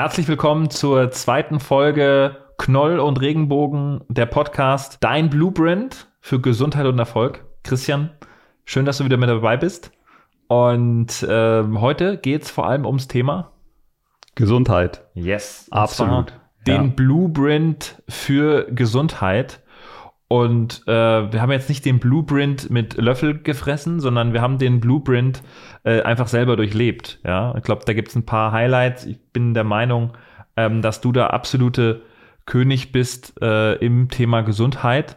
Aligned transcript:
Herzlich 0.00 0.28
willkommen 0.28 0.70
zur 0.70 1.10
zweiten 1.10 1.58
Folge 1.58 2.36
Knoll 2.56 3.00
und 3.00 3.20
Regenbogen, 3.20 4.02
der 4.08 4.26
Podcast 4.26 4.98
Dein 5.00 5.28
Blueprint 5.28 6.06
für 6.20 6.40
Gesundheit 6.40 6.86
und 6.86 7.00
Erfolg. 7.00 7.44
Christian, 7.64 8.10
schön, 8.64 8.84
dass 8.84 8.98
du 8.98 9.04
wieder 9.04 9.16
mit 9.16 9.28
dabei 9.28 9.56
bist. 9.56 9.90
Und 10.46 11.24
äh, 11.24 11.64
heute 11.64 12.16
geht 12.16 12.42
es 12.42 12.50
vor 12.52 12.68
allem 12.68 12.86
ums 12.86 13.08
Thema 13.08 13.50
Gesundheit. 14.36 15.04
Yes, 15.14 15.66
absolut. 15.72 16.32
Den 16.64 16.84
ja. 16.84 16.92
Blueprint 16.94 18.00
für 18.08 18.68
Gesundheit. 18.70 19.64
Und 20.28 20.82
äh, 20.86 20.92
wir 21.32 21.40
haben 21.40 21.50
jetzt 21.52 21.70
nicht 21.70 21.86
den 21.86 21.98
Blueprint 21.98 22.68
mit 22.68 22.98
Löffel 22.98 23.38
gefressen, 23.42 23.98
sondern 23.98 24.34
wir 24.34 24.42
haben 24.42 24.58
den 24.58 24.78
Blueprint 24.78 25.42
äh, 25.84 26.02
einfach 26.02 26.28
selber 26.28 26.54
durchlebt. 26.56 27.18
Ja, 27.24 27.54
ich 27.56 27.62
glaube, 27.62 27.84
da 27.86 27.94
gibt 27.94 28.08
es 28.08 28.14
ein 28.14 28.26
paar 28.26 28.52
Highlights. 28.52 29.06
Ich 29.06 29.18
bin 29.32 29.54
der 29.54 29.64
Meinung, 29.64 30.12
ähm, 30.56 30.82
dass 30.82 31.00
du 31.00 31.12
da 31.12 31.28
absolute 31.28 32.02
König 32.44 32.92
bist 32.92 33.40
äh, 33.40 33.76
im 33.76 34.10
Thema 34.10 34.42
Gesundheit. 34.42 35.16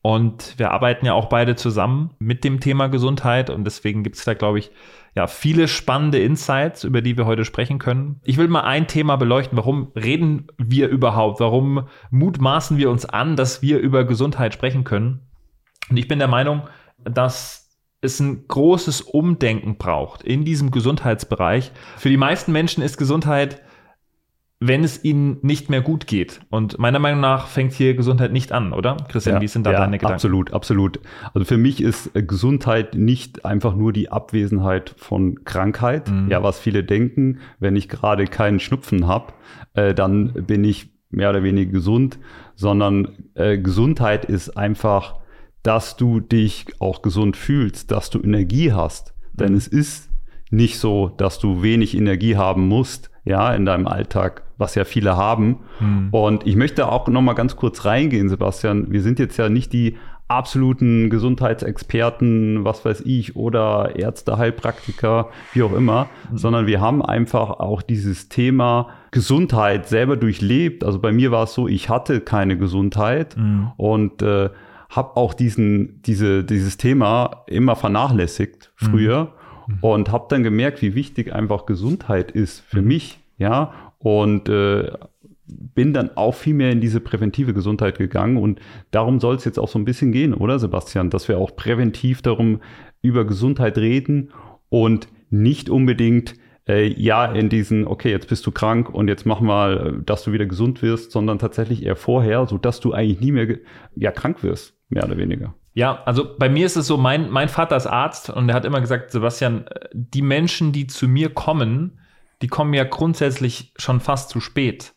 Und 0.00 0.54
wir 0.58 0.70
arbeiten 0.70 1.06
ja 1.06 1.14
auch 1.14 1.28
beide 1.28 1.56
zusammen 1.56 2.10
mit 2.20 2.44
dem 2.44 2.60
Thema 2.60 2.88
Gesundheit 2.88 3.50
und 3.50 3.64
deswegen 3.64 4.02
gibt 4.02 4.16
es 4.16 4.24
da, 4.24 4.34
glaube 4.34 4.58
ich, 4.58 4.72
ja, 5.14 5.26
viele 5.26 5.68
spannende 5.68 6.18
Insights, 6.20 6.84
über 6.84 7.02
die 7.02 7.16
wir 7.16 7.26
heute 7.26 7.44
sprechen 7.44 7.78
können. 7.78 8.20
Ich 8.24 8.38
will 8.38 8.48
mal 8.48 8.62
ein 8.62 8.86
Thema 8.86 9.16
beleuchten. 9.16 9.58
Warum 9.58 9.92
reden 9.94 10.46
wir 10.56 10.88
überhaupt? 10.88 11.40
Warum 11.40 11.86
mutmaßen 12.10 12.78
wir 12.78 12.90
uns 12.90 13.04
an, 13.04 13.36
dass 13.36 13.60
wir 13.60 13.78
über 13.78 14.04
Gesundheit 14.04 14.54
sprechen 14.54 14.84
können? 14.84 15.20
Und 15.90 15.98
ich 15.98 16.08
bin 16.08 16.18
der 16.18 16.28
Meinung, 16.28 16.62
dass 17.04 17.62
es 18.00 18.20
ein 18.20 18.46
großes 18.48 19.02
Umdenken 19.02 19.76
braucht 19.76 20.22
in 20.22 20.44
diesem 20.44 20.70
Gesundheitsbereich. 20.70 21.72
Für 21.96 22.08
die 22.08 22.16
meisten 22.16 22.50
Menschen 22.50 22.82
ist 22.82 22.96
Gesundheit 22.96 23.61
wenn 24.66 24.84
es 24.84 25.02
ihnen 25.04 25.38
nicht 25.42 25.70
mehr 25.70 25.80
gut 25.80 26.06
geht. 26.06 26.40
Und 26.50 26.78
meiner 26.78 26.98
Meinung 26.98 27.20
nach 27.20 27.48
fängt 27.48 27.72
hier 27.72 27.94
Gesundheit 27.94 28.32
nicht 28.32 28.52
an, 28.52 28.72
oder? 28.72 28.96
Christian, 29.08 29.36
ja, 29.36 29.40
wie 29.40 29.48
sind 29.48 29.66
da 29.66 29.72
ja, 29.72 29.80
deine 29.80 29.98
Gedanken? 29.98 30.14
Absolut, 30.14 30.52
absolut. 30.52 31.00
Also 31.34 31.44
für 31.44 31.56
mich 31.58 31.82
ist 31.82 32.14
äh, 32.14 32.22
Gesundheit 32.22 32.94
nicht 32.94 33.44
einfach 33.44 33.74
nur 33.74 33.92
die 33.92 34.10
Abwesenheit 34.10 34.94
von 34.96 35.44
Krankheit. 35.44 36.10
Mhm. 36.10 36.30
Ja, 36.30 36.42
was 36.42 36.58
viele 36.58 36.84
denken, 36.84 37.38
wenn 37.58 37.76
ich 37.76 37.88
gerade 37.88 38.26
keinen 38.26 38.60
Schnupfen 38.60 39.06
habe, 39.06 39.32
äh, 39.74 39.94
dann 39.94 40.32
bin 40.32 40.62
ich 40.64 40.90
mehr 41.10 41.30
oder 41.30 41.42
weniger 41.42 41.72
gesund, 41.72 42.18
sondern 42.54 43.08
äh, 43.34 43.58
Gesundheit 43.58 44.24
ist 44.24 44.56
einfach, 44.56 45.16
dass 45.62 45.96
du 45.96 46.20
dich 46.20 46.66
auch 46.78 47.02
gesund 47.02 47.36
fühlst, 47.36 47.90
dass 47.90 48.10
du 48.10 48.20
Energie 48.20 48.72
hast. 48.72 49.14
Mhm. 49.32 49.36
Denn 49.38 49.54
es 49.54 49.66
ist 49.66 50.08
nicht 50.50 50.78
so, 50.78 51.08
dass 51.08 51.38
du 51.38 51.62
wenig 51.62 51.96
Energie 51.96 52.36
haben 52.36 52.68
musst, 52.68 53.10
ja, 53.24 53.54
in 53.54 53.64
deinem 53.64 53.86
Alltag, 53.86 54.42
was 54.62 54.74
ja 54.74 54.84
viele 54.84 55.16
haben. 55.16 55.58
Mhm. 55.80 56.08
Und 56.10 56.46
ich 56.46 56.56
möchte 56.56 56.88
auch 56.88 57.06
noch 57.08 57.20
mal 57.20 57.34
ganz 57.34 57.56
kurz 57.56 57.84
reingehen, 57.84 58.30
Sebastian. 58.30 58.90
Wir 58.90 59.02
sind 59.02 59.18
jetzt 59.18 59.36
ja 59.36 59.50
nicht 59.50 59.74
die 59.74 59.96
absoluten 60.28 61.10
Gesundheitsexperten, 61.10 62.64
was 62.64 62.84
weiß 62.84 63.02
ich, 63.04 63.36
oder 63.36 63.96
Ärzte, 63.96 64.38
Heilpraktiker, 64.38 65.28
wie 65.52 65.62
auch 65.62 65.74
immer, 65.74 66.08
mhm. 66.30 66.38
sondern 66.38 66.66
wir 66.66 66.80
haben 66.80 67.04
einfach 67.04 67.50
auch 67.50 67.82
dieses 67.82 68.28
Thema 68.28 68.88
Gesundheit 69.10 69.88
selber 69.88 70.16
durchlebt. 70.16 70.84
Also 70.84 70.98
bei 71.00 71.12
mir 71.12 71.30
war 71.30 71.44
es 71.44 71.54
so, 71.54 71.68
ich 71.68 71.90
hatte 71.90 72.20
keine 72.20 72.56
Gesundheit 72.56 73.36
mhm. 73.36 73.72
und 73.76 74.22
äh, 74.22 74.48
habe 74.88 75.16
auch 75.16 75.34
diesen, 75.34 76.00
diese, 76.02 76.44
dieses 76.44 76.76
Thema 76.76 77.44
immer 77.46 77.76
vernachlässigt 77.76 78.72
früher 78.76 79.32
mhm. 79.66 79.78
und 79.80 80.12
habe 80.12 80.26
dann 80.28 80.42
gemerkt, 80.42 80.82
wie 80.82 80.94
wichtig 80.94 81.34
einfach 81.34 81.66
Gesundheit 81.66 82.30
ist 82.30 82.60
für 82.60 82.82
mhm. 82.82 82.88
mich, 82.88 83.20
ja, 83.38 83.72
und 84.02 84.48
äh, 84.48 84.90
bin 85.46 85.92
dann 85.92 86.16
auch 86.16 86.34
viel 86.34 86.54
mehr 86.54 86.70
in 86.70 86.80
diese 86.80 87.00
präventive 87.00 87.54
Gesundheit 87.54 87.98
gegangen 87.98 88.36
und 88.36 88.60
darum 88.90 89.20
soll 89.20 89.36
es 89.36 89.44
jetzt 89.44 89.58
auch 89.58 89.68
so 89.68 89.78
ein 89.78 89.84
bisschen 89.84 90.12
gehen, 90.12 90.34
oder 90.34 90.58
Sebastian, 90.58 91.10
dass 91.10 91.28
wir 91.28 91.38
auch 91.38 91.56
präventiv 91.56 92.22
darum 92.22 92.60
über 93.00 93.24
Gesundheit 93.24 93.78
reden 93.78 94.30
und 94.68 95.08
nicht 95.30 95.68
unbedingt 95.68 96.34
äh, 96.68 96.86
ja 96.86 97.26
in 97.26 97.48
diesen, 97.48 97.86
okay, 97.86 98.10
jetzt 98.10 98.28
bist 98.28 98.46
du 98.46 98.50
krank 98.50 98.88
und 98.90 99.08
jetzt 99.08 99.26
mach 99.26 99.40
mal, 99.40 100.00
dass 100.04 100.24
du 100.24 100.32
wieder 100.32 100.46
gesund 100.46 100.82
wirst, 100.82 101.10
sondern 101.10 101.38
tatsächlich 101.38 101.84
eher 101.84 101.96
vorher, 101.96 102.46
so 102.46 102.58
dass 102.58 102.80
du 102.80 102.92
eigentlich 102.92 103.20
nie 103.20 103.32
mehr 103.32 103.58
ja 103.96 104.10
krank 104.12 104.42
wirst, 104.42 104.74
mehr 104.88 105.04
oder 105.04 105.16
weniger. 105.16 105.54
Ja, 105.74 106.02
also 106.04 106.36
bei 106.38 106.48
mir 106.48 106.66
ist 106.66 106.76
es 106.76 106.86
so, 106.86 106.96
mein, 106.98 107.30
mein 107.30 107.48
Vater 107.48 107.76
ist 107.76 107.86
Arzt 107.86 108.30
und 108.30 108.48
er 108.48 108.54
hat 108.54 108.64
immer 108.64 108.80
gesagt, 108.80 109.10
Sebastian, 109.10 109.64
die 109.92 110.22
Menschen, 110.22 110.72
die 110.72 110.86
zu 110.86 111.08
mir 111.08 111.30
kommen, 111.30 111.98
die 112.42 112.48
kommen 112.48 112.74
ja 112.74 112.84
grundsätzlich 112.84 113.72
schon 113.76 114.00
fast 114.00 114.30
zu 114.30 114.40
spät. 114.40 114.94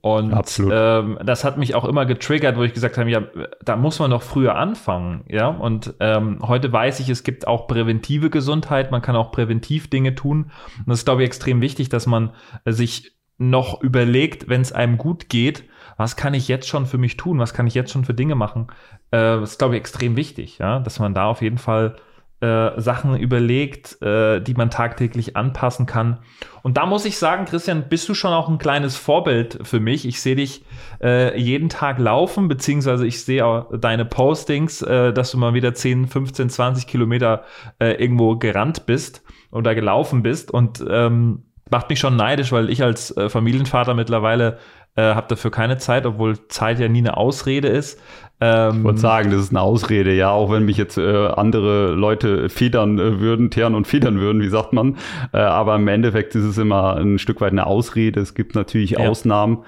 Und 0.00 0.34
ähm, 0.70 1.18
das 1.24 1.44
hat 1.44 1.58
mich 1.58 1.76
auch 1.76 1.84
immer 1.84 2.06
getriggert, 2.06 2.56
wo 2.56 2.64
ich 2.64 2.74
gesagt 2.74 2.98
habe, 2.98 3.08
ja, 3.08 3.22
da 3.64 3.76
muss 3.76 4.00
man 4.00 4.10
noch 4.10 4.22
früher 4.22 4.56
anfangen, 4.56 5.24
ja. 5.28 5.46
Und 5.46 5.94
ähm, 6.00 6.40
heute 6.42 6.72
weiß 6.72 6.98
ich, 7.00 7.08
es 7.08 7.22
gibt 7.22 7.46
auch 7.46 7.68
präventive 7.68 8.28
Gesundheit, 8.28 8.90
man 8.90 9.00
kann 9.00 9.14
auch 9.14 9.30
präventiv 9.30 9.88
Dinge 9.90 10.16
tun. 10.16 10.50
Und 10.78 10.88
das 10.88 11.00
ist, 11.00 11.04
glaube 11.04 11.22
ich, 11.22 11.26
extrem 11.26 11.60
wichtig, 11.60 11.88
dass 11.88 12.06
man 12.06 12.32
sich 12.64 13.16
noch 13.38 13.80
überlegt, 13.80 14.48
wenn 14.48 14.60
es 14.60 14.72
einem 14.72 14.98
gut 14.98 15.28
geht, 15.28 15.64
was 15.96 16.16
kann 16.16 16.34
ich 16.34 16.48
jetzt 16.48 16.68
schon 16.68 16.86
für 16.86 16.98
mich 16.98 17.16
tun, 17.16 17.38
was 17.38 17.54
kann 17.54 17.68
ich 17.68 17.74
jetzt 17.74 17.92
schon 17.92 18.04
für 18.04 18.14
Dinge 18.14 18.34
machen, 18.34 18.68
äh, 19.12 19.38
das 19.38 19.52
ist, 19.52 19.58
glaube 19.58 19.74
ich, 19.74 19.80
extrem 19.80 20.16
wichtig, 20.16 20.58
ja, 20.58 20.80
dass 20.80 20.98
man 20.98 21.14
da 21.14 21.26
auf 21.26 21.42
jeden 21.42 21.58
Fall 21.58 21.96
äh, 22.42 22.80
Sachen 22.80 23.16
überlegt, 23.16 24.02
äh, 24.02 24.40
die 24.40 24.54
man 24.54 24.68
tagtäglich 24.68 25.36
anpassen 25.36 25.86
kann. 25.86 26.18
Und 26.62 26.76
da 26.76 26.86
muss 26.86 27.04
ich 27.04 27.16
sagen, 27.16 27.44
Christian, 27.44 27.88
bist 27.88 28.08
du 28.08 28.14
schon 28.14 28.32
auch 28.32 28.48
ein 28.48 28.58
kleines 28.58 28.96
Vorbild 28.96 29.60
für 29.62 29.78
mich. 29.78 30.04
Ich 30.06 30.20
sehe 30.20 30.34
dich 30.34 30.64
äh, 31.00 31.40
jeden 31.40 31.68
Tag 31.68 32.00
laufen, 32.00 32.48
beziehungsweise 32.48 33.06
ich 33.06 33.24
sehe 33.24 33.46
auch 33.46 33.78
deine 33.78 34.04
Postings, 34.04 34.82
äh, 34.82 35.12
dass 35.12 35.30
du 35.30 35.38
mal 35.38 35.54
wieder 35.54 35.72
10, 35.72 36.08
15, 36.08 36.50
20 36.50 36.86
Kilometer 36.88 37.44
äh, 37.78 37.92
irgendwo 38.02 38.36
gerannt 38.36 38.86
bist 38.86 39.22
oder 39.52 39.76
gelaufen 39.76 40.22
bist. 40.24 40.50
Und 40.50 40.84
ähm, 40.90 41.44
macht 41.70 41.90
mich 41.90 42.00
schon 42.00 42.16
neidisch, 42.16 42.50
weil 42.50 42.70
ich 42.70 42.82
als 42.82 43.14
Familienvater 43.28 43.94
mittlerweile 43.94 44.58
äh, 44.96 45.14
habe 45.14 45.26
dafür 45.28 45.50
keine 45.50 45.78
Zeit, 45.78 46.06
obwohl 46.06 46.48
Zeit 46.48 46.78
ja 46.78 46.88
nie 46.88 46.98
eine 46.98 47.16
Ausrede 47.16 47.68
ist. 47.68 48.00
Ähm, 48.40 48.78
ich 48.78 48.84
wollte 48.84 49.00
sagen, 49.00 49.30
das 49.30 49.40
ist 49.40 49.50
eine 49.50 49.60
Ausrede, 49.60 50.12
ja, 50.14 50.30
auch 50.30 50.50
wenn 50.50 50.64
mich 50.64 50.76
jetzt 50.76 50.98
äh, 50.98 51.28
andere 51.28 51.92
Leute 51.92 52.48
federn 52.48 52.98
äh, 52.98 53.20
würden, 53.20 53.50
teeren 53.50 53.74
und 53.74 53.86
federn 53.86 54.18
würden, 54.18 54.42
wie 54.42 54.48
sagt 54.48 54.72
man. 54.72 54.96
Äh, 55.32 55.38
aber 55.38 55.76
im 55.76 55.88
Endeffekt 55.88 56.34
ist 56.34 56.44
es 56.44 56.58
immer 56.58 56.96
ein 56.96 57.18
Stück 57.18 57.40
weit 57.40 57.52
eine 57.52 57.66
Ausrede. 57.66 58.20
Es 58.20 58.34
gibt 58.34 58.54
natürlich 58.54 58.90
ja. 58.90 59.08
Ausnahmen, 59.08 59.64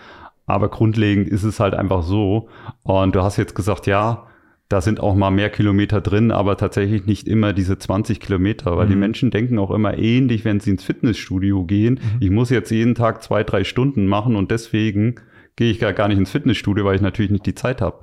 aber 0.46 0.68
grundlegend 0.68 1.28
ist 1.28 1.44
es 1.44 1.60
halt 1.60 1.74
einfach 1.74 2.02
so. 2.02 2.48
Und 2.82 3.14
du 3.14 3.22
hast 3.22 3.36
jetzt 3.36 3.54
gesagt, 3.54 3.86
ja, 3.86 4.26
da 4.68 4.80
sind 4.80 5.00
auch 5.00 5.14
mal 5.14 5.30
mehr 5.30 5.50
Kilometer 5.50 6.00
drin, 6.00 6.30
aber 6.30 6.56
tatsächlich 6.56 7.04
nicht 7.04 7.28
immer 7.28 7.52
diese 7.52 7.78
20 7.78 8.18
Kilometer, 8.18 8.76
weil 8.76 8.86
mhm. 8.86 8.90
die 8.90 8.96
Menschen 8.96 9.30
denken 9.30 9.58
auch 9.58 9.70
immer 9.70 9.98
ähnlich, 9.98 10.44
wenn 10.44 10.60
sie 10.60 10.70
ins 10.70 10.84
Fitnessstudio 10.84 11.64
gehen. 11.64 11.94
Mhm. 11.94 12.18
Ich 12.20 12.30
muss 12.30 12.50
jetzt 12.50 12.70
jeden 12.70 12.94
Tag 12.94 13.22
zwei, 13.22 13.44
drei 13.44 13.64
Stunden 13.64 14.06
machen 14.06 14.36
und 14.36 14.50
deswegen 14.50 15.16
gehe 15.56 15.70
ich 15.70 15.78
gar 15.78 16.08
nicht 16.08 16.18
ins 16.18 16.30
Fitnessstudio, 16.30 16.84
weil 16.84 16.96
ich 16.96 17.02
natürlich 17.02 17.30
nicht 17.30 17.46
die 17.46 17.54
Zeit 17.54 17.80
habe. 17.80 18.00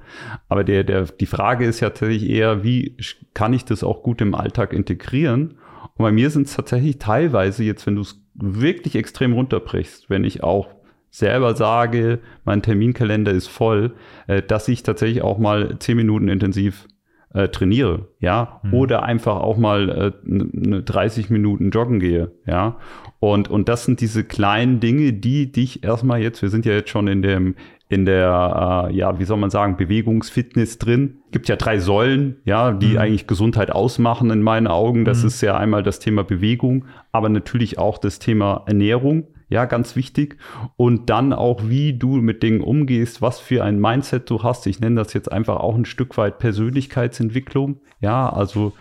Aber 0.47 0.63
der, 0.63 0.83
der, 0.83 1.03
die 1.03 1.25
Frage 1.25 1.65
ist 1.65 1.79
ja 1.79 1.89
tatsächlich 1.89 2.29
eher, 2.29 2.63
wie 2.63 2.95
kann 3.33 3.53
ich 3.53 3.65
das 3.65 3.83
auch 3.83 4.03
gut 4.03 4.21
im 4.21 4.35
Alltag 4.35 4.71
integrieren? 4.71 5.55
Und 5.95 6.03
bei 6.03 6.11
mir 6.11 6.29
sind 6.29 6.47
es 6.47 6.55
tatsächlich 6.55 6.99
teilweise 6.99 7.63
jetzt, 7.63 7.85
wenn 7.85 7.95
du 7.95 8.01
es 8.01 8.21
wirklich 8.33 8.95
extrem 8.95 9.33
runterbrichst, 9.33 10.09
wenn 10.09 10.23
ich 10.23 10.43
auch 10.43 10.69
selber 11.11 11.55
sage, 11.55 12.19
mein 12.45 12.63
Terminkalender 12.63 13.31
ist 13.31 13.47
voll, 13.47 13.93
äh, 14.27 14.41
dass 14.41 14.67
ich 14.67 14.81
tatsächlich 14.81 15.21
auch 15.21 15.37
mal 15.37 15.77
zehn 15.77 15.97
Minuten 15.97 16.29
intensiv 16.29 16.87
äh, 17.33 17.49
trainiere, 17.49 18.07
ja, 18.19 18.59
mhm. 18.63 18.73
oder 18.73 19.03
einfach 19.03 19.37
auch 19.37 19.57
mal 19.57 19.89
äh, 19.89 20.11
ne 20.23 20.81
30 20.83 21.29
Minuten 21.29 21.69
joggen 21.69 21.99
gehe, 21.99 22.31
ja. 22.45 22.77
Und, 23.19 23.49
und 23.49 23.69
das 23.69 23.85
sind 23.85 24.01
diese 24.01 24.23
kleinen 24.23 24.79
Dinge, 24.79 25.13
die 25.13 25.51
dich 25.51 25.83
erstmal 25.83 26.21
jetzt, 26.21 26.41
wir 26.41 26.49
sind 26.49 26.65
ja 26.65 26.73
jetzt 26.73 26.89
schon 26.89 27.07
in 27.07 27.21
dem, 27.21 27.55
in 27.87 28.05
der, 28.05 28.87
äh, 28.89 28.95
ja, 28.95 29.19
wie 29.19 29.25
soll 29.25 29.37
man 29.37 29.49
sagen, 29.49 29.75
Bewegungsfitness 29.75 30.79
drin. 30.79 31.19
Gibt 31.31 31.49
ja 31.49 31.57
drei 31.57 31.77
Säulen, 31.77 32.37
ja, 32.45 32.71
die 32.71 32.93
mhm. 32.93 32.97
eigentlich 32.97 33.27
Gesundheit 33.27 33.69
ausmachen 33.69 34.31
in 34.31 34.41
meinen 34.41 34.67
Augen. 34.67 35.03
Das 35.03 35.21
mhm. 35.21 35.27
ist 35.27 35.41
ja 35.41 35.57
einmal 35.57 35.83
das 35.83 35.99
Thema 35.99 36.23
Bewegung, 36.23 36.85
aber 37.11 37.27
natürlich 37.27 37.77
auch 37.77 37.97
das 37.97 38.19
Thema 38.19 38.63
Ernährung. 38.65 39.27
Ja, 39.51 39.65
ganz 39.65 39.97
wichtig. 39.97 40.37
Und 40.77 41.09
dann 41.09 41.33
auch, 41.33 41.67
wie 41.67 41.91
du 41.91 42.15
mit 42.21 42.41
Dingen 42.41 42.61
umgehst, 42.61 43.21
was 43.21 43.41
für 43.41 43.65
ein 43.65 43.81
Mindset 43.81 44.29
du 44.29 44.43
hast. 44.43 44.65
Ich 44.65 44.79
nenne 44.79 44.95
das 44.95 45.11
jetzt 45.11 45.29
einfach 45.29 45.57
auch 45.57 45.75
ein 45.75 45.83
Stück 45.83 46.15
weit 46.17 46.39
Persönlichkeitsentwicklung. 46.39 47.81
Ja, 47.99 48.31
also 48.31 48.71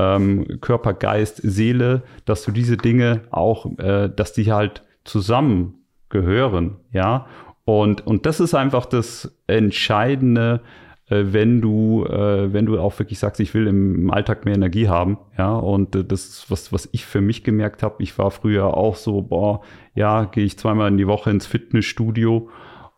ähm, 0.00 0.60
Körper, 0.60 0.94
Geist, 0.94 1.36
Seele, 1.44 2.02
dass 2.24 2.42
du 2.42 2.50
diese 2.50 2.76
Dinge 2.76 3.22
auch, 3.30 3.66
äh, 3.78 4.08
dass 4.08 4.32
die 4.32 4.50
halt 4.52 4.82
zusammengehören. 5.04 6.78
Ja, 6.90 7.26
und, 7.64 8.04
und 8.04 8.26
das 8.26 8.40
ist 8.40 8.54
einfach 8.54 8.86
das 8.86 9.38
Entscheidende, 9.46 10.60
wenn 11.08 11.60
du, 11.60 12.04
äh, 12.04 12.52
wenn 12.52 12.66
du 12.66 12.78
auch 12.78 12.98
wirklich 12.98 13.18
sagst, 13.18 13.40
ich 13.40 13.54
will 13.54 13.66
im 13.66 14.10
Alltag 14.10 14.44
mehr 14.44 14.54
Energie 14.54 14.88
haben, 14.88 15.18
ja, 15.38 15.54
und 15.54 15.94
äh, 15.94 16.04
das 16.04 16.26
ist 16.26 16.50
was, 16.50 16.72
was 16.72 16.88
ich 16.92 17.06
für 17.06 17.20
mich 17.20 17.44
gemerkt 17.44 17.82
habe. 17.82 18.02
Ich 18.02 18.18
war 18.18 18.30
früher 18.30 18.76
auch 18.76 18.96
so, 18.96 19.22
boah, 19.22 19.60
ja, 19.94 20.24
gehe 20.24 20.44
ich 20.44 20.58
zweimal 20.58 20.88
in 20.88 20.96
die 20.96 21.06
Woche 21.06 21.30
ins 21.30 21.46
Fitnessstudio 21.46 22.50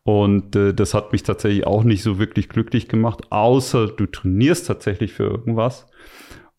und 0.05 0.57
äh, 0.57 0.73
das 0.73 0.95
hat 0.95 1.13
mich 1.13 1.23
tatsächlich 1.23 1.67
auch 1.67 1.85
nicht 1.85 2.03
so 2.03 2.19
wirklich 2.19 2.49
glücklich 2.49 2.89
gemacht, 2.89 3.31
außer 3.31 3.89
du 3.89 4.07
trainierst 4.07 4.67
tatsächlich 4.67 5.13
für 5.13 5.25
irgendwas 5.25 5.87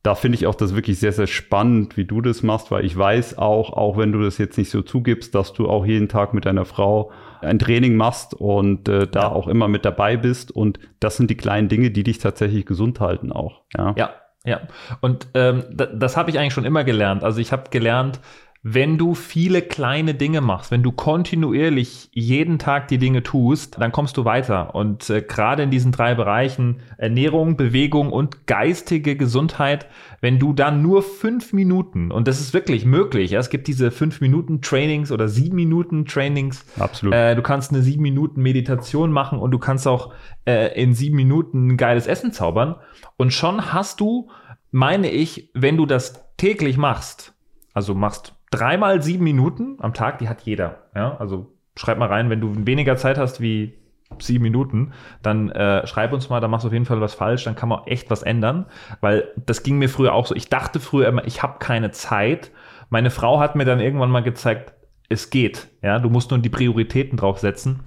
da 0.03 0.15
finde 0.15 0.37
ich 0.37 0.47
auch 0.47 0.55
das 0.55 0.75
wirklich 0.75 0.99
sehr, 0.99 1.11
sehr 1.11 1.27
spannend, 1.27 1.97
wie 1.97 2.05
du 2.05 2.21
das 2.21 2.41
machst, 2.41 2.71
weil 2.71 2.85
ich 2.85 2.97
weiß 2.97 3.37
auch, 3.37 3.73
auch 3.73 3.97
wenn 3.97 4.11
du 4.11 4.21
das 4.21 4.37
jetzt 4.37 4.57
nicht 4.57 4.69
so 4.69 4.81
zugibst, 4.81 5.35
dass 5.35 5.53
du 5.53 5.67
auch 5.67 5.85
jeden 5.85 6.07
Tag 6.07 6.33
mit 6.33 6.45
deiner 6.45 6.65
Frau 6.65 7.11
ein 7.41 7.59
Training 7.59 7.95
machst 7.95 8.33
und 8.33 8.89
äh, 8.89 9.07
da 9.07 9.29
auch 9.29 9.47
immer 9.47 9.67
mit 9.67 9.85
dabei 9.85 10.17
bist. 10.17 10.51
Und 10.51 10.79
das 10.99 11.17
sind 11.17 11.29
die 11.29 11.37
kleinen 11.37 11.69
Dinge, 11.69 11.91
die 11.91 12.03
dich 12.03 12.19
tatsächlich 12.19 12.65
gesund 12.65 12.99
halten 12.99 13.31
auch. 13.31 13.61
Ja, 13.77 13.93
ja. 13.97 14.09
ja. 14.45 14.61
Und 15.01 15.27
ähm, 15.33 15.63
das 15.69 16.17
habe 16.17 16.29
ich 16.29 16.39
eigentlich 16.39 16.53
schon 16.53 16.65
immer 16.65 16.83
gelernt. 16.83 17.23
Also 17.23 17.39
ich 17.39 17.51
habe 17.51 17.69
gelernt, 17.69 18.19
wenn 18.61 18.97
du 18.97 19.15
viele 19.15 19.61
kleine 19.61 20.15
Dinge 20.15 20.41
machst, 20.41 20.69
wenn 20.69 20.83
du 20.83 20.91
kontinuierlich 20.91 22.09
jeden 22.11 22.59
Tag 22.59 22.89
die 22.89 22.97
Dinge 22.97 23.23
tust, 23.23 23.79
dann 23.79 23.93
kommst 23.93 24.17
du 24.17 24.25
weiter. 24.25 24.75
Und 24.75 25.09
äh, 25.09 25.21
gerade 25.21 25.63
in 25.63 25.71
diesen 25.71 25.93
drei 25.93 26.13
Bereichen 26.13 26.81
Ernährung, 26.97 27.55
Bewegung 27.55 28.11
und 28.11 28.47
geistige 28.47 29.15
Gesundheit, 29.15 29.87
wenn 30.19 30.39
du 30.39 30.51
dann 30.51 30.81
nur 30.81 31.03
fünf 31.03 31.53
Minuten, 31.53 32.11
und 32.11 32.27
das 32.27 32.41
ist 32.41 32.53
wirklich 32.53 32.83
möglich, 32.83 33.31
ja, 33.31 33.39
es 33.39 33.49
gibt 33.49 33.67
diese 33.67 33.91
fünf 33.91 34.19
Minuten 34.19 34.61
Trainings 34.61 35.13
oder 35.13 35.29
sieben 35.29 35.55
Minuten 35.55 36.05
Trainings. 36.05 36.65
Absolut. 36.77 37.15
Äh, 37.15 37.35
du 37.35 37.41
kannst 37.41 37.71
eine 37.71 37.81
sieben 37.81 38.03
Minuten 38.03 38.41
Meditation 38.41 39.13
machen 39.13 39.39
und 39.39 39.51
du 39.51 39.59
kannst 39.59 39.87
auch 39.87 40.13
äh, 40.45 40.77
in 40.81 40.93
sieben 40.93 41.15
Minuten 41.15 41.67
ein 41.67 41.77
geiles 41.77 42.07
Essen 42.07 42.33
zaubern. 42.33 42.75
Und 43.15 43.31
schon 43.31 43.71
hast 43.71 44.01
du, 44.01 44.29
meine 44.71 45.09
ich, 45.09 45.49
wenn 45.53 45.77
du 45.77 45.85
das 45.85 46.25
täglich 46.35 46.75
machst, 46.75 47.33
also 47.73 47.95
machst 47.95 48.33
dreimal 48.51 49.01
sieben 49.01 49.23
Minuten 49.23 49.77
am 49.79 49.93
Tag, 49.93 50.19
die 50.19 50.29
hat 50.29 50.41
jeder. 50.41 50.89
Ja, 50.95 51.17
also 51.17 51.53
schreib 51.75 51.97
mal 51.97 52.07
rein, 52.07 52.29
wenn 52.29 52.41
du 52.41 52.53
weniger 52.65 52.97
Zeit 52.97 53.17
hast 53.17 53.41
wie 53.41 53.79
sieben 54.17 54.43
Minuten, 54.43 54.93
dann 55.21 55.51
äh, 55.51 55.85
schreib 55.85 56.13
uns 56.13 56.29
mal, 56.29 56.39
da 56.39 56.47
machst 56.47 56.63
du 56.63 56.69
auf 56.69 56.73
jeden 56.73 56.85
Fall 56.85 56.99
was 56.99 57.13
falsch, 57.13 57.43
dann 57.43 57.55
kann 57.55 57.69
man 57.69 57.85
echt 57.85 58.09
was 58.09 58.23
ändern, 58.23 58.65
weil 59.01 59.27
das 59.45 59.63
ging 59.63 59.77
mir 59.77 59.89
früher 59.89 60.13
auch 60.13 60.25
so. 60.25 60.35
Ich 60.35 60.49
dachte 60.49 60.79
früher 60.79 61.07
immer, 61.07 61.25
ich 61.25 61.43
habe 61.43 61.59
keine 61.59 61.91
Zeit. 61.91 62.51
Meine 62.89 63.11
Frau 63.11 63.39
hat 63.39 63.55
mir 63.55 63.65
dann 63.65 63.79
irgendwann 63.79 64.09
mal 64.09 64.23
gezeigt, 64.23 64.73
es 65.09 65.29
geht. 65.29 65.67
Ja, 65.81 65.99
du 65.99 66.09
musst 66.09 66.31
nur 66.31 66.39
die 66.39 66.49
Prioritäten 66.49 67.17
drauf 67.17 67.39
setzen. 67.39 67.81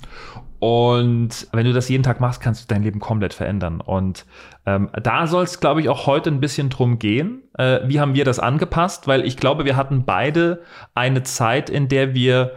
Und 0.63 1.49
wenn 1.51 1.67
du 1.67 1.73
das 1.73 1.89
jeden 1.89 2.05
Tag 2.05 2.21
machst, 2.21 2.41
kannst 2.41 2.63
du 2.63 2.73
dein 2.73 2.85
Leben 2.85 3.01
komplett 3.01 3.35
verändern. 3.35 3.81
Und 3.81 4.27
ähm, 4.65 4.91
da 5.03 5.27
soll 5.27 5.43
es, 5.43 5.59
glaube 5.59 5.81
ich, 5.81 5.89
auch 5.89 6.07
heute 6.07 6.31
ein 6.31 6.39
bisschen 6.39 6.71
drum 6.71 7.01
gehen. 7.01 7.43
Äh, 7.59 7.81
wie 7.87 7.99
haben 7.99 8.15
wir 8.15 8.25
das 8.25 8.39
angepasst? 8.39 9.09
Weil 9.09 9.27
ich 9.27 9.37
glaube, 9.37 9.65
wir 9.65 9.75
hatten 9.75 10.05
beide 10.05 10.63
eine 10.95 11.25
Zeit, 11.25 11.69
in 11.69 11.89
der 11.89 12.15
wir 12.15 12.53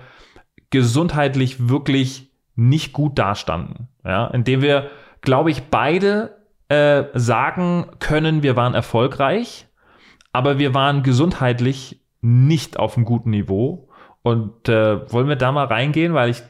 gesundheitlich 0.69 1.67
wirklich 1.67 2.29
nicht 2.55 2.93
gut 2.93 3.17
dastanden. 3.17 3.87
Ja, 4.03 4.27
in 4.27 4.43
dem 4.43 4.61
wir, 4.61 4.91
glaube 5.21 5.49
ich, 5.49 5.63
beide 5.71 6.37
äh, 6.69 7.05
sagen 7.15 7.87
können, 7.97 8.43
wir 8.43 8.55
waren 8.55 8.75
erfolgreich, 8.75 9.65
aber 10.31 10.59
wir 10.59 10.75
waren 10.75 11.01
gesundheitlich 11.01 12.03
nicht 12.21 12.77
auf 12.77 12.97
einem 12.97 13.05
guten 13.07 13.31
Niveau. 13.31 13.89
Und 14.21 14.69
äh, 14.69 15.11
wollen 15.11 15.27
wir 15.27 15.37
da 15.37 15.51
mal 15.51 15.65
reingehen, 15.65 16.13
weil 16.13 16.29
ich 16.29 16.43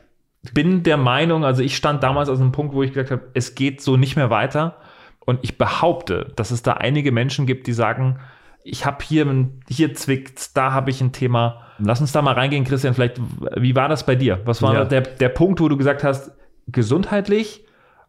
bin 0.54 0.84
der 0.84 0.98
Meinung, 0.98 1.46
also 1.46 1.64
ich 1.64 1.76
stand 1.76 2.04
damals 2.04 2.30
aus 2.30 2.40
einem 2.40 2.52
Punkt, 2.52 2.74
wo 2.74 2.84
ich 2.84 2.92
gesagt 2.92 3.12
habe, 3.12 3.30
es 3.34 3.56
geht 3.56 3.82
so 3.82 3.98
nicht 3.98 4.16
mehr 4.16 4.30
weiter. 4.30 4.78
Und 5.26 5.40
ich 5.42 5.58
behaupte, 5.58 6.32
dass 6.36 6.52
es 6.52 6.62
da 6.62 6.74
einige 6.74 7.12
Menschen 7.12 7.48
gibt, 7.48 7.68
die 7.68 7.74
sagen, 7.74 8.20
ich 8.64 8.86
habe 8.86 9.04
hier, 9.04 9.48
hier 9.68 9.94
zwickt, 9.94 10.56
da 10.58 10.72
habe 10.72 10.90
ich 10.90 11.02
ein 11.02 11.12
Thema. 11.12 11.62
Lass 11.78 12.02
uns 12.02 12.12
da 12.12 12.22
mal 12.22 12.34
reingehen, 12.34 12.64
Christian. 12.64 12.94
Vielleicht, 12.94 13.20
wie 13.56 13.76
war 13.76 13.90
das 13.90 14.06
bei 14.06 14.16
dir? 14.16 14.42
Was 14.46 14.62
war 14.62 14.74
ja. 14.74 14.86
der, 14.86 15.02
der 15.02 15.30
Punkt, 15.30 15.60
wo 15.60 15.70
du 15.70 15.78
gesagt 15.78 16.04
hast, 16.04 16.32
gesundheitlich 16.68 17.66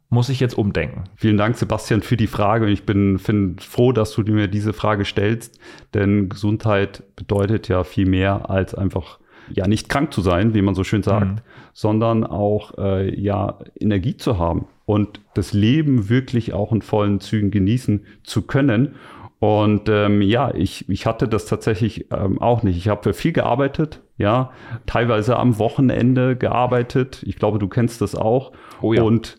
muss 0.09 0.29
ich 0.29 0.41
jetzt 0.41 0.57
umdenken? 0.57 1.05
Vielen 1.17 1.37
Dank, 1.37 1.57
Sebastian, 1.57 2.03
für 2.03 2.17
die 2.17 2.27
Frage. 2.27 2.69
Ich 2.69 2.85
bin 2.85 3.19
find 3.19 3.63
froh, 3.63 3.93
dass 3.93 4.13
du 4.13 4.23
mir 4.23 4.49
diese 4.49 4.73
Frage 4.73 5.05
stellst, 5.05 5.61
denn 5.95 6.29
Gesundheit 6.29 7.03
bedeutet 7.17 7.69
ja 7.69 7.85
viel 7.85 8.07
mehr 8.07 8.49
als 8.49 8.75
einfach 8.75 9.19
ja 9.53 9.67
nicht 9.67 9.89
krank 9.89 10.13
zu 10.13 10.21
sein, 10.21 10.55
wie 10.55 10.63
man 10.63 10.75
so 10.75 10.85
schön 10.85 11.03
sagt, 11.03 11.27
mhm. 11.27 11.41
sondern 11.73 12.25
auch 12.25 12.77
äh, 12.79 13.15
ja 13.19 13.59
Energie 13.79 14.17
zu 14.17 14.39
haben 14.39 14.67
und 14.87 15.21
das 15.35 15.53
Leben 15.53 16.09
wirklich 16.09 16.53
auch 16.55 16.73
in 16.73 16.81
vollen 16.83 17.21
Zügen 17.21 17.51
genießen 17.51 18.07
zu 18.23 18.43
können. 18.43 18.95
Und 19.39 19.89
ähm, 19.91 20.23
ja, 20.23 20.55
ich, 20.55 20.89
ich 20.89 21.05
hatte 21.05 21.29
das 21.29 21.45
tatsächlich 21.45 22.07
ähm, 22.11 22.41
auch 22.41 22.63
nicht. 22.63 22.79
Ich 22.79 22.89
habe 22.89 23.03
für 23.03 23.13
viel 23.13 23.33
gearbeitet, 23.33 24.01
ja, 24.17 24.51
teilweise 24.87 25.37
am 25.37 25.59
Wochenende 25.59 26.37
gearbeitet. 26.37 27.23
Ich 27.27 27.37
glaube, 27.37 27.59
du 27.59 27.69
kennst 27.69 28.01
das 28.01 28.15
auch. 28.15 28.53
Oh 28.81 28.95
ja. 28.95 29.03
Und 29.03 29.39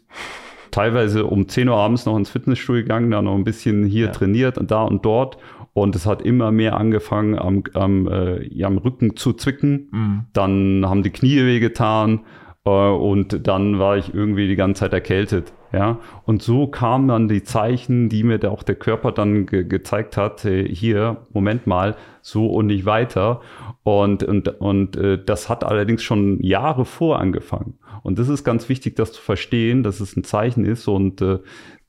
teilweise 0.72 1.25
um 1.25 1.48
10 1.48 1.69
Uhr 1.69 1.75
abends 1.75 2.06
noch 2.06 2.18
ins 2.18 2.30
Fitnessstudio 2.30 2.84
gegangen, 2.84 3.12
dann 3.12 3.25
noch 3.25 3.36
ein 3.36 3.44
bisschen 3.44 3.86
hier 3.86 4.08
ja. 4.08 4.12
trainiert 4.12 4.58
und 4.58 4.72
da 4.72 4.84
und 4.84 5.06
dort. 5.06 5.38
Und 5.74 5.96
es 5.96 6.06
hat 6.08 6.24
immer 6.24 6.52
mehr 6.52 6.75
angefangen, 6.75 7.38
am, 7.38 7.64
am, 7.74 8.08
äh, 8.08 8.44
ja, 8.48 8.68
am 8.68 8.80
Rücken 8.80 9.16
zu 9.16 9.34
zwicken. 9.34 9.90
Mhm. 9.92 10.25
Dann 10.34 10.86
haben 10.88 11.04
die 11.04 11.12
Knie 11.12 11.46
wehgetan 11.46 12.22
äh, 12.66 12.69
und 12.69 13.48
dann 13.48 13.78
war 13.78 13.98
ich 13.98 14.14
irgendwie 14.14 14.48
die 14.48 14.56
ganze 14.56 14.81
Zeit 14.81 14.94
erkältet. 14.94 15.54
Ja, 15.74 16.00
und 16.25 16.42
so 16.42 16.68
kamen 16.68 17.10
dann 17.10 17.28
die 17.28 17.44
Zeichen, 17.44 18.08
die 18.08 18.24
mir 18.24 18.38
da 18.38 18.50
auch 18.50 18.64
der 18.64 18.75
Körper 18.75 19.12
dann 19.12 19.46
ge 19.46 19.66
gezeigt 19.66 20.16
hat, 20.16 20.46
äh, 20.46 20.66
hier, 20.68 21.25
Moment 21.34 21.68
mal, 21.68 21.96
so 22.22 22.48
und 22.48 22.68
nicht 22.68 22.86
weiter. 22.86 23.42
Und, 23.84 24.24
und, 24.24 24.48
und 24.60 24.96
äh, 24.96 25.22
das 25.24 25.50
hat 25.50 25.64
allerdings 25.64 26.04
schon 26.04 26.42
Jahre 26.42 26.86
vor 26.86 27.19
angefangen. 27.19 27.80
Und 28.04 28.19
das 28.19 28.30
ist 28.30 28.44
ganz 28.44 28.69
wichtig, 28.69 28.96
das 28.96 29.12
zu 29.12 29.22
verstehen, 29.22 29.84
dass 29.84 30.00
es 30.00 30.16
ein 30.16 30.24
Zeichen 30.24 30.66
ist 30.66 30.88
und 30.88 31.22
äh, 31.22 31.40